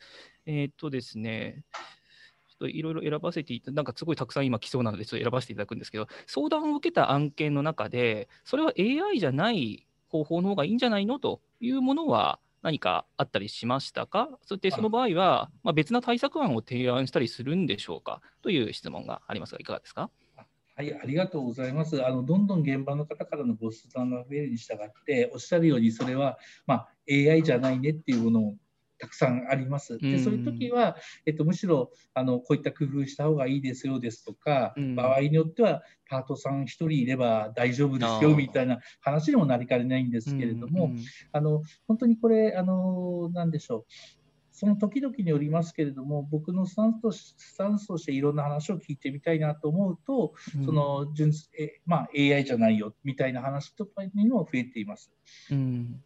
[0.46, 1.62] えっ、ー、とですね、
[2.68, 11.18] いろいろ選ばせていたなんかすごいたくさん今来そうなので、ちょっと選ばせていただくんですけど、相談を受けた案件の中で、それは AI じゃない方法の方がいいんじゃないの？
[11.18, 14.28] というものは、何かあったりしましたか？
[14.42, 18.20] そしてその場合は、まあ、別な対策案を提案したりするんでしょうか？
[18.42, 20.10] という質問がありますが、いかがですか？
[20.76, 22.04] はい、ありがとうございます。
[22.06, 28.54] あのどんどん現場の方からのご相談が増えるに従って、おっしゃるように、それは、まあ、AI じゃないねっていうものを
[29.00, 29.98] たくさんあります。
[29.98, 30.96] でそういう時は、
[31.26, 40.92] えっと、むしろあのこういった工夫した方がいいですよですとか、場合によってはパートさん1人いれば大丈夫ですよみたいな話にもなりかねないんですけれども、
[41.32, 43.84] あの本当にこれあの何でしょう。
[44.52, 55.10] その時々によりますけれども、僕のスタンスとスタンスとしていろんな話を聞いてみたいなと思うと、うん、その純え、まあ、AI じゃないよみたいな話とかにも増えています。
[55.50, 56.02] うん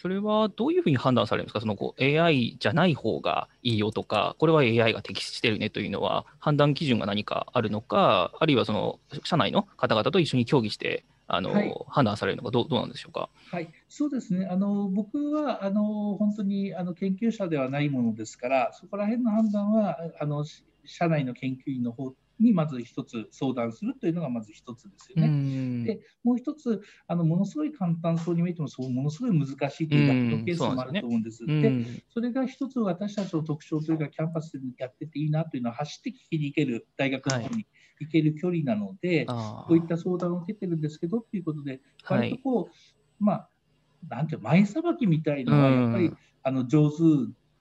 [0.00, 13.28] それはどういうふうに判断されるんですか、そのこう AI じゃない方がいいよとか、これは AI が適してるねというのは、判断基準が何かあるのか、あるいはその社内の方々と一緒に協議して、あの、はい、判断されるのかどう、どうなんでしょうか？
[13.50, 14.46] はい、そうですね。
[14.50, 20.44] あの僕はあの本当にあの研究者ではないものですから、そこら辺の判断はあの
[20.84, 25.84] 社内の研究員の方にまず一つ相談するというのがまず一つですよね。
[25.84, 31.46] でもう一つあのものすごい簡単そうに見えてもそうものすごい難しいという学ケースもあると思うんです。
[31.46, 37.66] で、ね、それが一つ私たちの特徴というかキャンパスでやってていいなというのは走って聞きに行ける大学の方に
[38.00, 42.72] 行ける距離なので、はい、こういった相談を受けてるんですけどということで割とこう、はい、
[43.18, 43.48] まあ
[44.08, 46.10] なんていう前さばきみたいのはやっぱり、
[46.42, 46.96] あの上手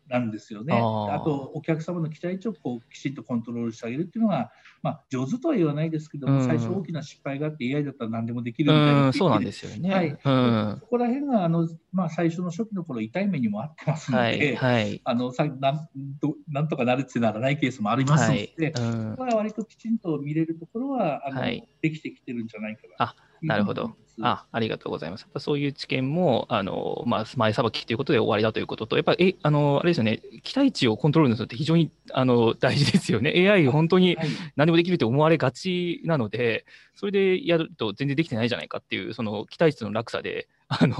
[0.10, 0.74] なんですよね。
[0.76, 4.52] あと、お客様の期待値をこうきちんとコントロールしてあげるっていうのが、
[4.82, 9.94] まあ、上手とは言わないですけども、うん、最初大きな失敗があって AI だったら何でもできるみたいな、うん、そうなんですよね。
[9.94, 15.90] はい、うん、そこら辺があの、まあ、最初の初期の頃痛い目にもあってますので、はいはい、あのさなん
[16.22, 22.96] となんとかなるってならないケースもありますので、はいうん、これは割ときちんと見れるところはあの、はい、できてきてるんじゃないかな。
[23.00, 23.96] あなるほど。
[24.22, 25.28] あありがとうございます。
[25.38, 33.50] そういう知見も、あのまあ、前さばきということで終わりだということと、やっぱり、えあのあれですよね、期待値をコントロールするのって非常にあの大事ですよね。
[33.50, 34.18] AI 本当に
[34.56, 36.66] 何でもできると思われがちなので、
[36.96, 40.96] それでやると全然できてないじゃないかっていう、その期待値の落差で、あの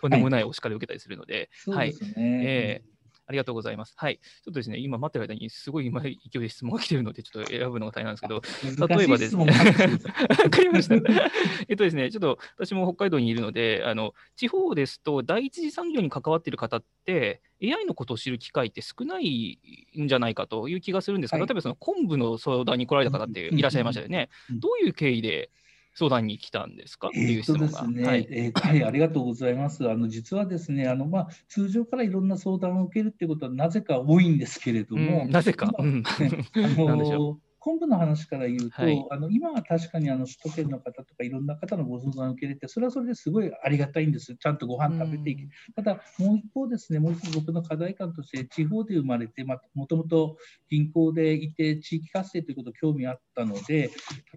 [0.00, 2.91] とんでもないお叱りを受けたりするので、はい、えー
[3.32, 3.94] ありがとうございます。
[3.96, 4.18] はい。
[4.18, 10.94] ちょっとですね、今待ってる間にすごい今勢いで質問が来てるので、ちょっと選ぶのが大変なんですけど、例えばですね、わかりました。
[11.68, 19.58] えっとですね、ちょっと私も北海道にいるので、あの地方ですと、第一次産業に関わっている方って、AI のことを知る機会って少ない
[19.98, 24.28] んじゃないかという気がするんですが、はい、例えばその昆布の相談に来られた方っていらっしゃいましたよね。
[24.50, 25.50] どういう経緯で
[25.94, 27.08] 相談に来たんですか？
[27.08, 27.86] っていう質問が。
[27.86, 29.88] ね、はい、えー、はい、ありがとうございます。
[29.88, 35.72] あの実はですね、あのまあ通常からいろんな相談を受けるってことはなぜか多いんですけれども、うん、なぜか。
[35.78, 44.34] うん、あの昆布の話から言うと、はい、あの今は確かにあの首都圏の方とかいろんな方のご相談を受け入れて、それはそれですごいありがたいんです。
[44.34, 50.38] ちゃんとご飯食べていけ、うん、ただ、もう一方ですね、もう一つ僕の課題感として、地方で生まれて、まあ、もともと
[50.68, 53.92] 銀行でいて、地域活性ということ興味あったので、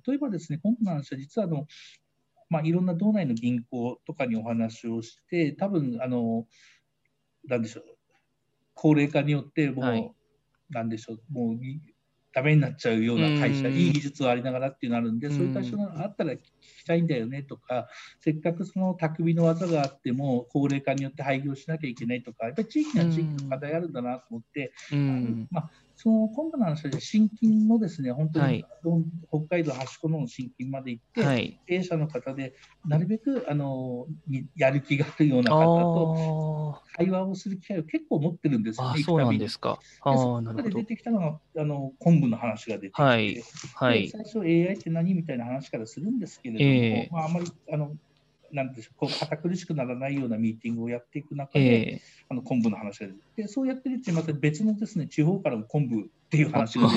[0.06, 1.66] 例えばですね、昆布の話は実はあの、
[2.52, 6.46] まあ、いろんな道内の銀行とかにお話をして、多分あの、
[7.48, 7.86] なんでしょう、
[8.76, 10.12] 高齢化によって、もう、はい、
[10.70, 11.58] なんでしょう、もう
[12.36, 16.40] ダメになっちゃうような会社、いい技術がありながらっていうのがあるんで、そういう会社があったら聞
[16.80, 17.88] きたいんだよねとか、
[18.20, 28.66] せっかくその匠の技があっても、高齢化によって廃業しなきゃいけないとか、やっぱり地域には地域の課題あるんだなと思って、あのまあ、その今度の話で、新金のですね、本当に、はい
[29.30, 31.60] 北海道端っこの新金まで行って、はい。
[31.68, 32.54] 経営者の方で、
[32.86, 35.66] なるべくあのにやる気があるようなあ方
[36.76, 39.80] と会話をする機会を結構持ってるんですよね、そうなんですか。
[40.06, 40.84] でそなるほどの中で出。
[40.84, 43.43] てきたのがあの昆布の話が出てきて、はい
[43.74, 44.10] はいで。
[44.10, 45.14] 最初 AI って何？
[45.16, 46.76] みたいな話からするんですけれども、え
[47.06, 47.91] えまあ、あまりあの
[48.56, 56.88] なんでしょうこう堅苦しくならないようなミーティングをやっていく中で、ええあの昆布の話が出てでそうやってるうちにまた別のですね地方からも昆布っていう話が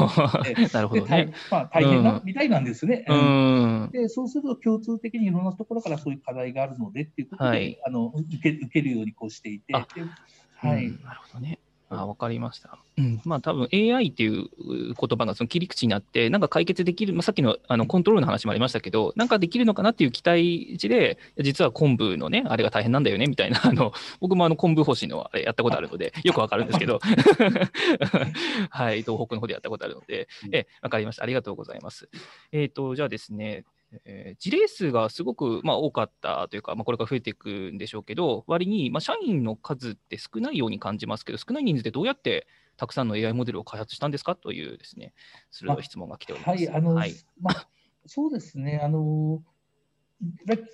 [0.42, 1.32] 出てきて なるほどね。
[1.50, 3.04] まあ、大変な、うんみたいなんですね。
[3.06, 3.90] ううんん。
[3.92, 11.58] でそうすると共通的にいろんなところからそういう課題があるのでっていうことで、はいあの受け受けるようにこうしていて、はい、うんなるほどね。
[11.90, 12.78] あわかりました。
[12.98, 27.00] うん、まあ多分 AI っていう言葉がその切り口になって、なんか解決できる、まあ、さっきのあのコントロールの話もありましたけど、なんかできるのかなっていう期待値で、実は昆布のね、あれが大変なんだよねみたいな、あの僕もあの昆布干しのあれやったことあるので、よくわかるんですけど、
[28.70, 31.22] はい、東北の方でやったことあるので、えわかりました。
[31.22, 32.10] ありがとうございます。
[32.52, 33.64] えっ、と、じゃあですね、
[34.04, 45.12] えー事例数がすごく、まあ、多かったというか、まあ、これから増えていくんでしょうけど、割に、まあ、社員の数って少ないように感じますけど、少ない人数でどうやってたくさんの AI モデルを開発したんですかというですね、
[45.50, 46.48] 鋭い質問が来ております。
[46.50, 47.68] はい、あの、はいまあ、
[48.06, 49.42] そうですね、あの、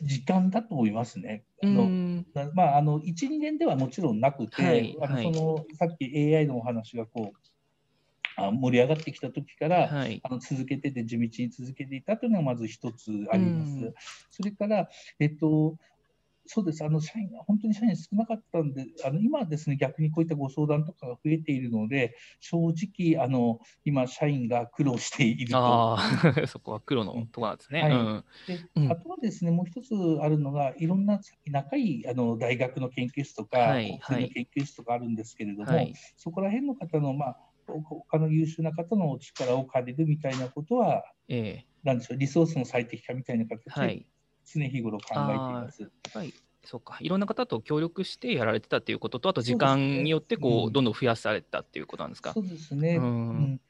[0.03, 1.45] 時間だと思いますね。
[1.62, 7.54] あうのまあ、あの1、2年ではもちろんなくて、はいあのはいそのさっき AI のお話がこうあ
[8.37, 10.20] 盛り上がってきた時から、はい。
[10.22, 13.70] あの続けてて、地道に続けていたというのがまず一つあります。
[13.70, 13.95] うん
[14.30, 14.89] それから、
[15.20, 15.76] えっと、
[16.47, 22.74] そうです、あの社員が本当に社員少なかったんで、あの今はですね、逆にこういったご相談とかが増えているので、正
[23.16, 25.59] 直、あの今、社員が苦労していると。
[25.59, 27.82] ああ、 そこは黒のところなんですね。
[27.82, 35.95] はいうんでうんあとはですね、もう一つあるのが、いろんな仲いいあの大学の研究室とか、はいの研究室とかあるんですけれども、はい。
[36.16, 44.07] そこら辺の方の、まあ、ほ他の優秀な方のお力を借りるみたいなことは、えなんでしょう、リソースの最適化みたいな形でい。
[44.47, 45.91] 常日頃考えています。
[46.15, 46.33] はい。
[46.65, 46.97] そうか。
[47.01, 52.33] いろんな方と協力してやられてたっていうことと、あと時間によって、こう、うんどんどん増やされたっていうことなんですか？
[52.33, 52.41] そ。
[52.41, 52.97] うですね。
[52.97, 53.09] ううん
[53.55, 53.61] ん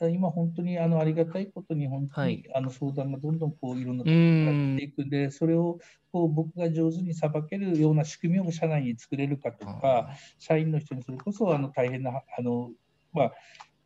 [0.00, 5.78] 今、本当にあのありがたいことに、本当に、はいあの相談がどんどんこういろんなうところから来んていくんで、それを
[6.12, 12.70] こう僕が上手にさばけるような仕組みを社内に作れるかとか、社員の人にそれこそあの大変な、あの
[13.16, 13.32] まあ、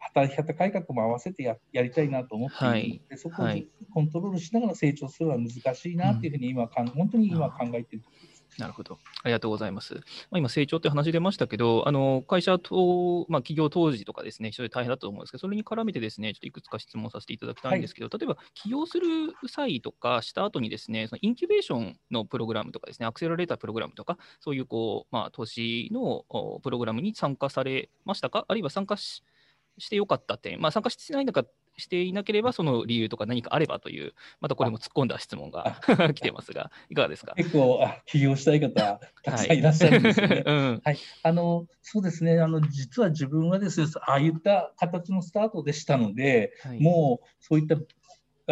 [0.01, 8.30] 働き方改革も合わせてややりたいなと思っているので、はいそこをはいコントロールしながら成長するのは難しいなというふうに今本当に今考えているところ。
[8.59, 8.99] なるほど。
[9.23, 9.95] ありがとうございます。
[9.95, 10.01] ま
[10.33, 19.07] あ、今、成長という話出ましたけど、あの会社と、まあ、企業当時とかですね、非常に大変だと思うんですけど、それに絡めてですね、ちょっといくつか質問させていただきたいんですけど、例えば起業する
[19.49, 29.23] 際とかした後にですね、そのインキュベーションのプログラムとかですね、アクセラレータープログラムとか、そういうこう、まあ、投資のおプログラムに参加されましたか、あるいは参加し
[29.79, 31.45] してよかった点、まあ、参加してないのか、
[31.81, 35.81] していなければ、その理由とか何かあればという、またこれも突っ込んだ質問が
[36.15, 37.35] 来てますが、いかがですか？
[37.37, 38.71] 結構あ起業したい方、
[39.25, 40.43] たくさんいらっしゃるんですよね。
[40.47, 40.83] うん
[41.23, 47.77] あのそうですねあの、実は自分はですね、ああいった形のスタートでしたので、はいもうそういった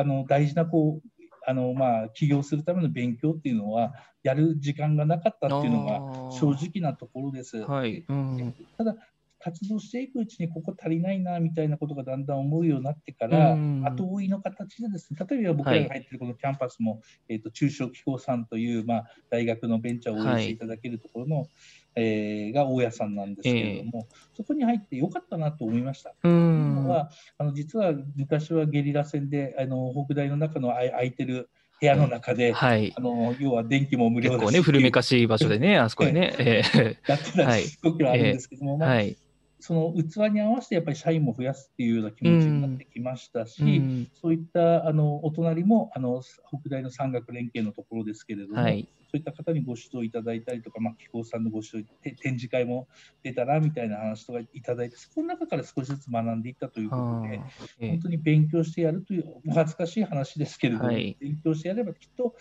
[0.01, 1.09] あの大事なこう
[1.47, 7.59] あの、まあ、起業するための勉強っていうのは、やる時間がなかったっていうのが正直なところです。
[7.63, 8.05] はい。
[8.09, 8.95] うんただ
[9.41, 21.47] 活動していくうちにここ足りないなみたいなことがだんだん思うようになってから、うん後追いの形でですね、例えば僕らが入っているこのキャンパスも、えー、と中小機構さんという、まあ、大学のベンチャーを応援していただけるところの、
[21.95, 26.11] えーが大家さんなんですけれども、そこに入ってよかったなと思いました。
[26.11, 32.93] うというんのはあの実は昔はゲリラ戦であの北大の中のあい空いてる部屋の中で、はい。
[32.97, 36.35] あの要は電気も無料だし結構ね、古めかしい場所でね、あそこでね。
[36.39, 36.63] え
[37.07, 39.17] やってたはいすごくあるんですけども、まあえはい。
[39.61, 44.09] その器に合わせてやっぱり社員も増やすっていうような気持ちになってきましたし、うん。
[44.15, 48.89] そういったあのお隣もあの北大の産学連携のところですけれども、はい。
[49.11, 52.89] そういった方にご指導いただいたりとか、まあ、機構さんのご指導て展示会も
[53.23, 57.41] 出たらみたいな話とかいただいて、そこの中から少しずつ学んでいったということで、
[57.81, 57.89] え。
[57.89, 61.17] 本当に勉強してやるという、お恥ずかしい話ですけれども、はい。
[61.19, 62.35] 勉強してやればきっと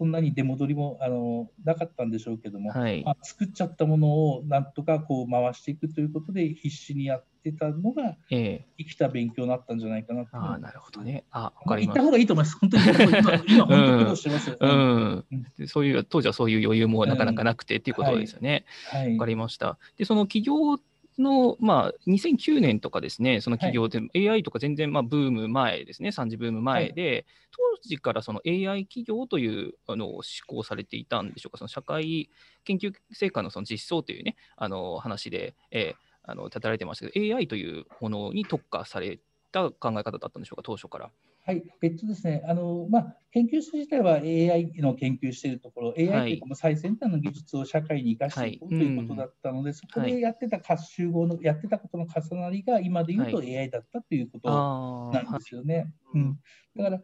[0.00, 3.10] そんなに出戻りもあのなかったんでしょうけども、はいま。
[3.10, 8.66] あ、作っちゃったものをなんとかこう回していくということで必死にやってたのがええ。
[8.78, 11.24] 生きた勉強になったんじゃないかなとああ、なるほどね。
[11.30, 12.06] あ、わまあ言ったかります。
[12.06, 12.58] 方がいいと思います。
[12.58, 12.94] 本当に今、
[13.46, 14.56] 今本当に苦労してます。
[14.58, 18.64] うんうんでそういう、当時はそういう余裕もなかなかなくてっていうことですよね。
[18.90, 19.78] はいわかりました。
[19.98, 20.80] で、その企業
[21.20, 24.00] の、まあ、2009年とかですね、その企業で、
[24.30, 32.30] AI とか全然、まあ、ブーム前ですね、3次ブーム前で、当時からその AI 企業というあの思考されていたんでしょうか、その社会
[32.64, 39.18] 研究成果のその実装というね、あの話で、えーあの立てられてましたけど、AI というものに特化され
[39.52, 41.10] た考え方だったんでしょうか、当初から。
[41.50, 55.76] はい、えっとですね、あのまあ、研究室自体は AI の研究しているところ、AI というか最先端の技術を社会に生かしていこうということだったので、はい、そこでやってた集合の、やってたことの重なりが今で言うと AI だったということなんですよね。
[55.76, 56.38] はい、うん、
[56.76, 57.02] だから、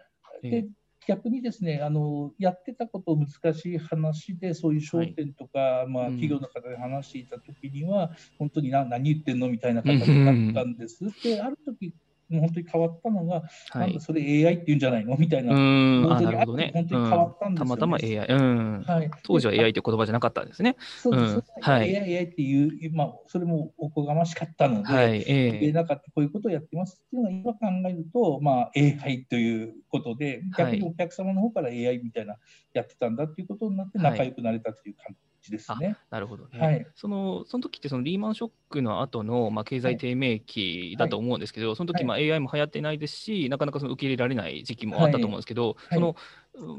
[0.48, 0.68] で
[1.08, 11.04] 逆にですねあの、やってたこと難しい話で、そういう商店とか、まあ、企業の方で話していたときには、本当に何何言ってんのみたいな形だったんです。
[11.24, 11.92] で、ある時
[12.28, 13.42] もう本当に変わったのが、は
[13.76, 15.16] い、なんかそれ AI って言うんじゃないの？
[15.16, 16.12] みたいな、うん。
[16.12, 18.84] あなるほどね、本当に変わったんですよ、ね、たまたま AI、うん。
[18.86, 20.76] はい、当時は AI って言葉じゃなかったんですね。
[21.02, 21.42] そうです、うん。
[21.60, 25.24] はい、AI、AI っていう、まあ、それもおこがましかったので、はい。
[25.26, 32.36] えー、なんかこういうことをやってますっていうのが今考えると、まあ、AI ということで、逆にお客様の方から AI みたいな
[32.72, 35.96] やってたんだっていうことになって仲良くなれたという感じじですね。
[36.10, 36.58] なるほどね。
[36.58, 46.16] はい、そのその時ってそのリーマンショックの後のまあ経済低迷期だと思うんですけど、はい、その時まあ AI も流行ってないですし、なかなかその受け入れられない時期もあったと思うんですけど、その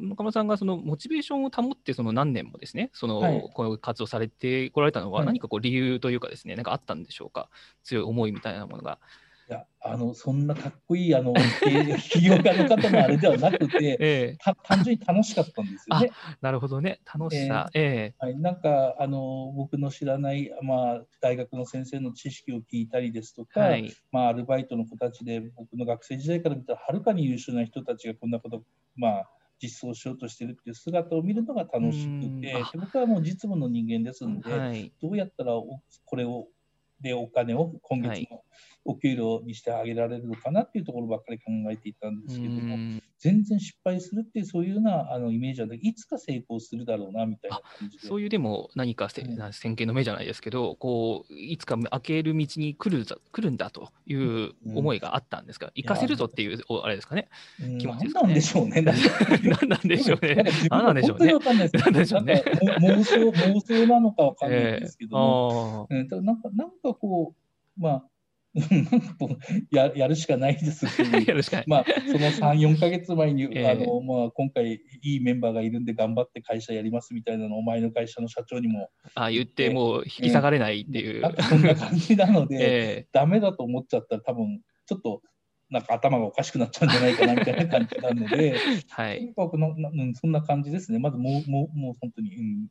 [0.02, 7.50] 中村さんがそのモチベーションを保ってその何年もですね、その、この活動されてこられたのは何かこう理由というかですね、何かあったんでしょうか？
[7.84, 9.00] 強い思いみたいなものが。
[9.50, 11.34] いやあのそんなかっこいいあの
[12.10, 16.12] 起業家の方のあれではなくて、ええ、単純に楽しかったんですよね。
[16.42, 17.70] なるほどね、楽しさ。
[17.74, 28.64] えー、はい、なんかあの僕の知らない、まあ、大学の先生の知識を聞いたりですとか、はい、まあ、アルバイトの子たちで僕の学生時代から見たらはるかに優秀な人たちがこんなこと、
[28.98, 29.30] まあ、
[29.62, 36.48] 実装しようとしてるっていう姿を見るのが楽しくて、僕はもう実務の人間ですので、はい、どうやったらこれを
[37.02, 38.42] でお金を今月の
[38.88, 47.62] お給料にしてあげられるのかなっていうところばっかり考えていたんですけども、全然失敗するっていうそういうようなあのイメージは、いつか成功するだろうなみたいな。
[48.00, 57.28] そういうでも何かせ、うん、先見の目じゃないですけど、こういつか開ける道に来る来るんだという思いがあったんですか、うん、行かせるぞっていうあれですかね、
[57.62, 58.28] うん、気持ちですかね？
[58.28, 58.82] なんでしょうね？
[59.50, 60.44] 何なんでしょうね？
[60.70, 61.34] 何なんでしょうね？
[61.74, 62.44] 何 でしょうね？
[62.82, 67.34] 妄想妄想なのかわかんないですけども、えー、なんかなんかこ
[67.78, 68.04] うまあ
[69.72, 71.04] ややるしかないですし、
[71.68, 81.22] まあ、その3、4か月前に、 えー、あのまあ、今回、いいメンバーがいるんで頑張って会社やりますみたいなのを、お前の会社の社長にもあ言って、もう引き下がれないっていう。
[81.24, 85.22] えー、そんな感じなので、えー、ダメだと思っちゃったら、多分ちょっと
[85.70, 88.56] なんか頭がおかしくなっちゃうんじゃないかなみたいな感じなので、
[88.90, 89.68] はい、とにかくな
[90.16, 92.68] そんな感じですね、まずもうもうもう本当に、うん、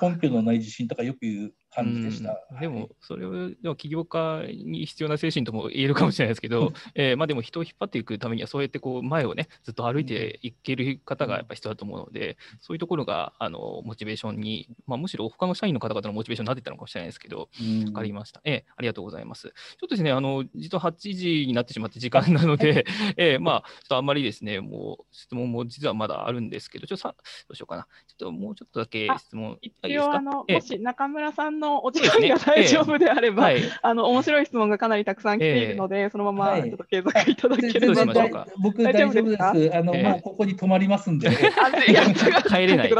[0.00, 2.40] 根拠のない自信とかよく言う感じでした。
[2.60, 18.40] でも、それは起業家に必要な精神とも言えるかもしれないですけど、えー、まあでも人を引っ張っていくためには、そうやってこう前をね、ずっと歩いていける方がやっぱ必要だと思うので、そういうところがあのモチベーションに、まあ、むしろ他の社員の方々のモチベーションになってたのかもしれないですけど、分かりました。
[18.44, 19.48] えー、ありがとうございます。
[19.48, 27.86] ちょっとですね、あの実は8時になってしまって時間なので、 えー、まあ、ちょっとあんまりですね、もう質問も実はまだあるんですけど、ちょっとさ、どうしようかな。
[28.06, 30.20] ちょっともうちょっとだけ質問いいですか。
[30.20, 39.76] もし中村さんのお時間が大丈夫であれば、えあの面白い質問がかなりたくさん来ているので、え、そのままちょっと継続いただければ、はい、僕大丈夫です。
[39.76, 41.28] あの、もうここに泊まりますんで。
[42.48, 42.92] 帰れない。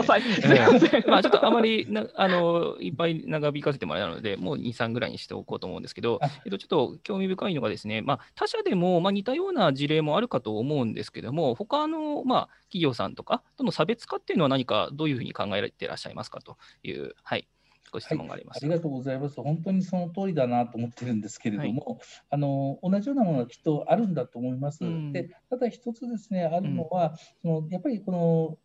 [1.06, 16.40] まあちょっとあまりな あのいっぱい長引かせてもらえたので、もう2、3ぐらいにしておこうと思うんですけど、えっと、ちょっと興味深いのがですね、まあ、他社でも、まあ、似たような事例もあるかと思うんですけども、他の、まあ、企業さんとかとの差別化っていうのは何かどういうふうに考えていらっしゃいますか？
[16.40, 17.48] という、はい、
[17.90, 19.40] ご質問があります、はい、ありがとうございます。
[19.40, 21.98] 本当にその通りだなと思ってるんですけれども、はい、
[22.30, 24.84] あの同じようなものはきっとあるんだと思います。
[24.84, 27.14] うん、でただ一つですね、あるのは、
[27.44, 28.58] うん、そのやっぱりこの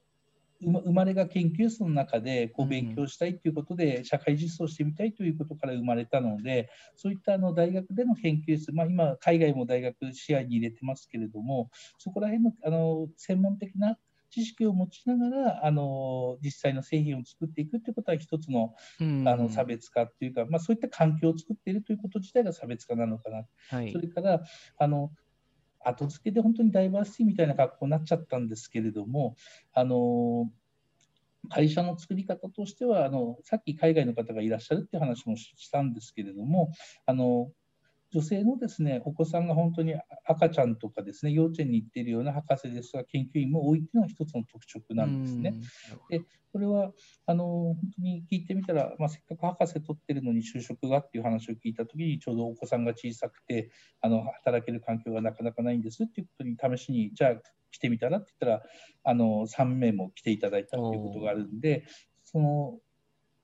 [0.65, 13.97] 生まれが研究室の中でこう勉強したいということで、社会実装してみたいということから生まれたので、そういったあの大学での研究室、まあ、今、海外も大学視野に入れてますけれども、そこら辺のあの専門的な
[14.33, 19.03] 知識を持ちながらあの実際の製品を作っていくということは一つの,、あ
[19.35, 24.41] の差別化っていうか、まあ、そういった環境を作っているということ自体が差別化なのかな、はい、それから
[24.79, 25.11] あの
[25.85, 29.35] 後付けで本当にダイバーシティみたいな格好になっちゃったんですけれども
[29.71, 30.49] あの
[31.49, 36.71] 会社の作り方としてはあのさっき海外の方がいらっしゃるっていう話もしたんですけれども
[37.05, 37.51] あの
[38.13, 39.95] 女性のですねお子さんが本当に
[40.25, 45.55] 赤ちゃんとかですね幼稚園に行っているような博士ですが研究員も多いというのは一つの特色なんですね。
[46.09, 46.91] でこれは
[47.25, 57.31] あの本当に聞いてみたら、まあ、せっかく博士取ってるのに就職がっていう話を聞いたときにちょうどお子さんが小さくてあの働ける環境がなかなかないんですっていうことに試しにじゃあ
[57.71, 58.69] 来てみたらって言ったら
[59.03, 61.85] あの3名も来ていただいたということがあるんで
[62.23, 62.77] その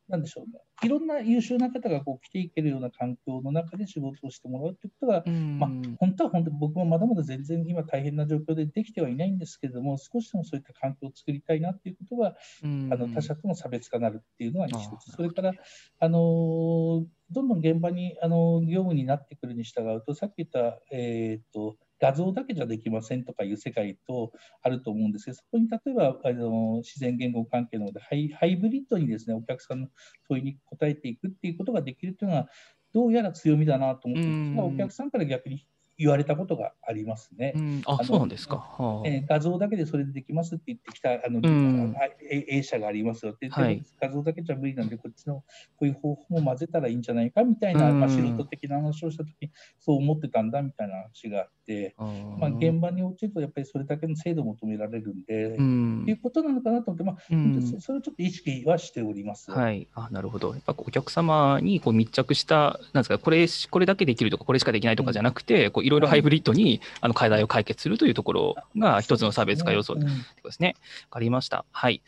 [0.10, 15.53] なんでしょうね、いろんな優秀な方がこう来ていけるような環境の中で仕事をしてもらうということが、まあ、本当は本当に僕もまだまだ全然今大変な状況でできてはいないんですけれども、少しでもそういった環境を作りたいなっていうことは、あの他者との差別化になるっていうのは一つ、それから、
[15.99, 24.32] あのどんどん現場にあの業務になってくるに従うと、さっき言った、えーと画像だけじゃできませんとかいう世界と
[24.62, 29.88] あると思うんですけど、そこに例えばあの自然言語関係なのでハイ、ハイブリッドにですねお客さんの
[30.28, 32.47] 問いに答えていくっていうことができるというのは、
[32.93, 35.66] どうやら強みだなと思って、お客さんから逆に
[36.00, 37.52] 言われたことがありますね。
[37.56, 41.93] うん、あそうなんですか、はあ、えー、画像だけでそれでできますって言ってきたあの、うん、
[42.32, 45.43] A 社がありますよって、はい、画像だけじゃ無理なんで、こっちのこ
[45.82, 51.95] ういう方法も混ぜたらいいんじゃないかみたいな、まあ、素人的な話をしたとき、そう思ってたんだみたいな話があって、
[52.39, 59.52] まあ、現場に落ちるとやっぱりそれだけの精度を求められるんで、うん、いうことなのかなと思って、まあ、うん、それをちょっと意識はしております。
[59.52, 60.54] はい、あなるほど。
[60.54, 70.06] やっぱお客様にこう密着した、なんですか、これこれだけできるとか、これしかできないとかじゃなくて、こういろいろハイブリッドにあの課題を解決するというところが一つの差別化要素で
[70.52, 70.76] すね。
[71.06, 71.66] わかりました。
[71.72, 72.04] はい。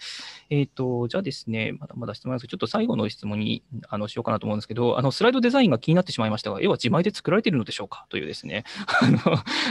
[0.51, 8.05] えっ、ー、と、じゃあですね、まだまだ質問ですちょっと最後の質問にあのしようかなと思うんですけど、あのスライドデザインが気になってしまいましたが、絵は自前で作られているのでしょうか？
[8.09, 8.65] というですね、
[9.01, 9.17] あの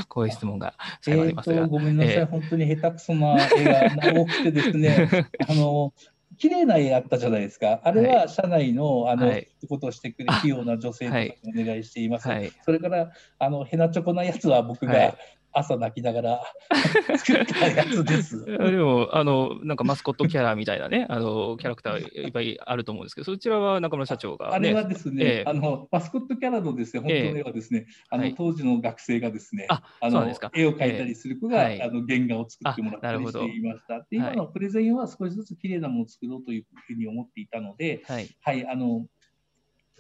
[0.09, 1.67] こういう質問が最後ありますが。
[1.69, 5.09] ごめんなさい、えー、本当に下手くそな絵が多くてですね、
[5.49, 5.93] あの
[6.41, 7.83] 綺麗な絵あったじゃないですか。
[7.85, 12.29] あれは社内の、あの、はい、ことをしてくれる器用な女性とかにお願いしています。
[12.29, 15.19] はい、それから、あの、ヘナチョコなやつは僕が、
[15.53, 16.41] 朝泣きながら
[17.19, 18.45] 作ったやつです。
[18.45, 33.99] でも、あの、なんかマスコットキャラみたいなね、あの、キャラクターいっぱいあると思うんですけど、そちらは中村社長が、ね、あれはですね、えー、あの、マスコットキャラのですね、本当の絵はですね、えー、あの、当時の学生がですね、ああの絵を描いたりする子が、えー、あの、原画を作ってもらったりしていました。
[34.11, 39.07] で、今のプレゼンは少しずつ綺麗なものを作ろうというふうに思っていたので、はい、はい、あの、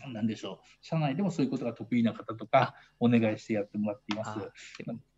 [0.08, 4.40] なんでしょう、社内でもそういうことが得意な方とか、お願いしてやってもらっています。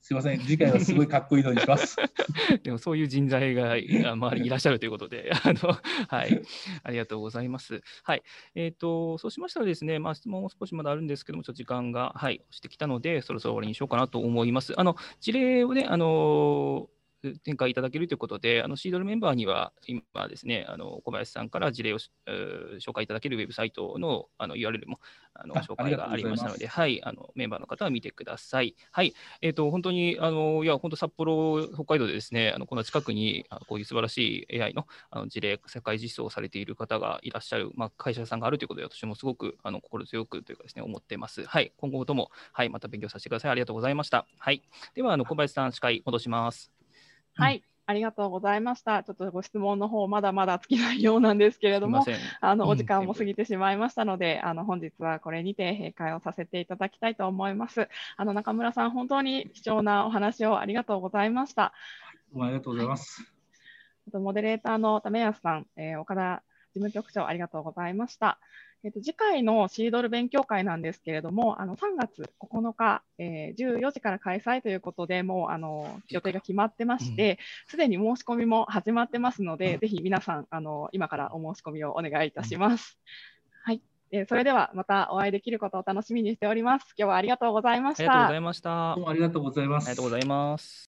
[0.02, 1.96] すみません、次回はすごいかっこいいのにします。
[2.64, 5.78] でもそういう人材が周りにいらっしゃるということで、 あの
[6.08, 6.42] はい、
[6.82, 7.82] ありがとうございます。
[8.02, 8.22] はい、
[8.56, 14.78] えっ、ー、とそうしましたらですね、まあ質問も少しまだあるんですけども、ちょっと時間がはい押してきたので、そろそろ終わりにしようかなと思います。
[14.78, 16.88] あの事例をね、あの
[17.44, 24.98] 展開いただけるということで、あのシードルメンバーには今ですね、あの小林さんから事例を紹介いただけるウェブサイトのあの URL も
[25.34, 28.74] あの紹介がありましたので、はい、あのメンバーの方は見てください。
[28.90, 41.44] はい、えっ、ー、と本当にあのいや本当札幌北海道でですね、あのこの近くにこういう素晴らしい AI のあの事例世界実装されている方がいらっしゃるまあ会社さんがあるということで、私もすごくあの心強くというかですね思っています。
[41.44, 43.50] はい、今後ともはいまた勉強させてください。
[43.52, 44.26] ありがとうございました。
[44.38, 44.62] はい、
[44.94, 46.81] ではあの小林さん司会戻します。
[47.34, 47.62] はい。
[47.84, 49.02] ありがとうございました。
[49.02, 52.04] ちょっとご質問の方、まだまだ尽きないようなんですけれども、
[52.40, 57.88] あのお時間も過ぎてしまいましたので、うん、あの本日はこれにて閉会をさせていただきたいと思います。
[58.16, 61.74] あの中村さん、本当に貴重なお話をありがとうございました。
[62.40, 63.22] ありがとうございます。
[64.12, 66.42] はい、モデレーターの為安さん、えー、岡田
[66.74, 68.38] 事務局長、ありがとうございました。
[68.84, 82.98] えっと、次回のシードル勉強会なんですけれども、あの3月9日、えー、14時から開催ということで、もうあの予定が決まってまして、す、で、に申し込みも始まってますので、うん、ぜひ皆さんあの、今からお申し込みをお願いいたします。
[83.66, 86.94] うん、はい、えー、それではまたお会いできることを楽しみにしております。
[86.98, 88.02] 今日はありがとうございました。
[88.02, 88.94] ありがとうございました。
[88.96, 89.84] どうもありがとうございます。
[89.86, 90.91] ありがとうございます。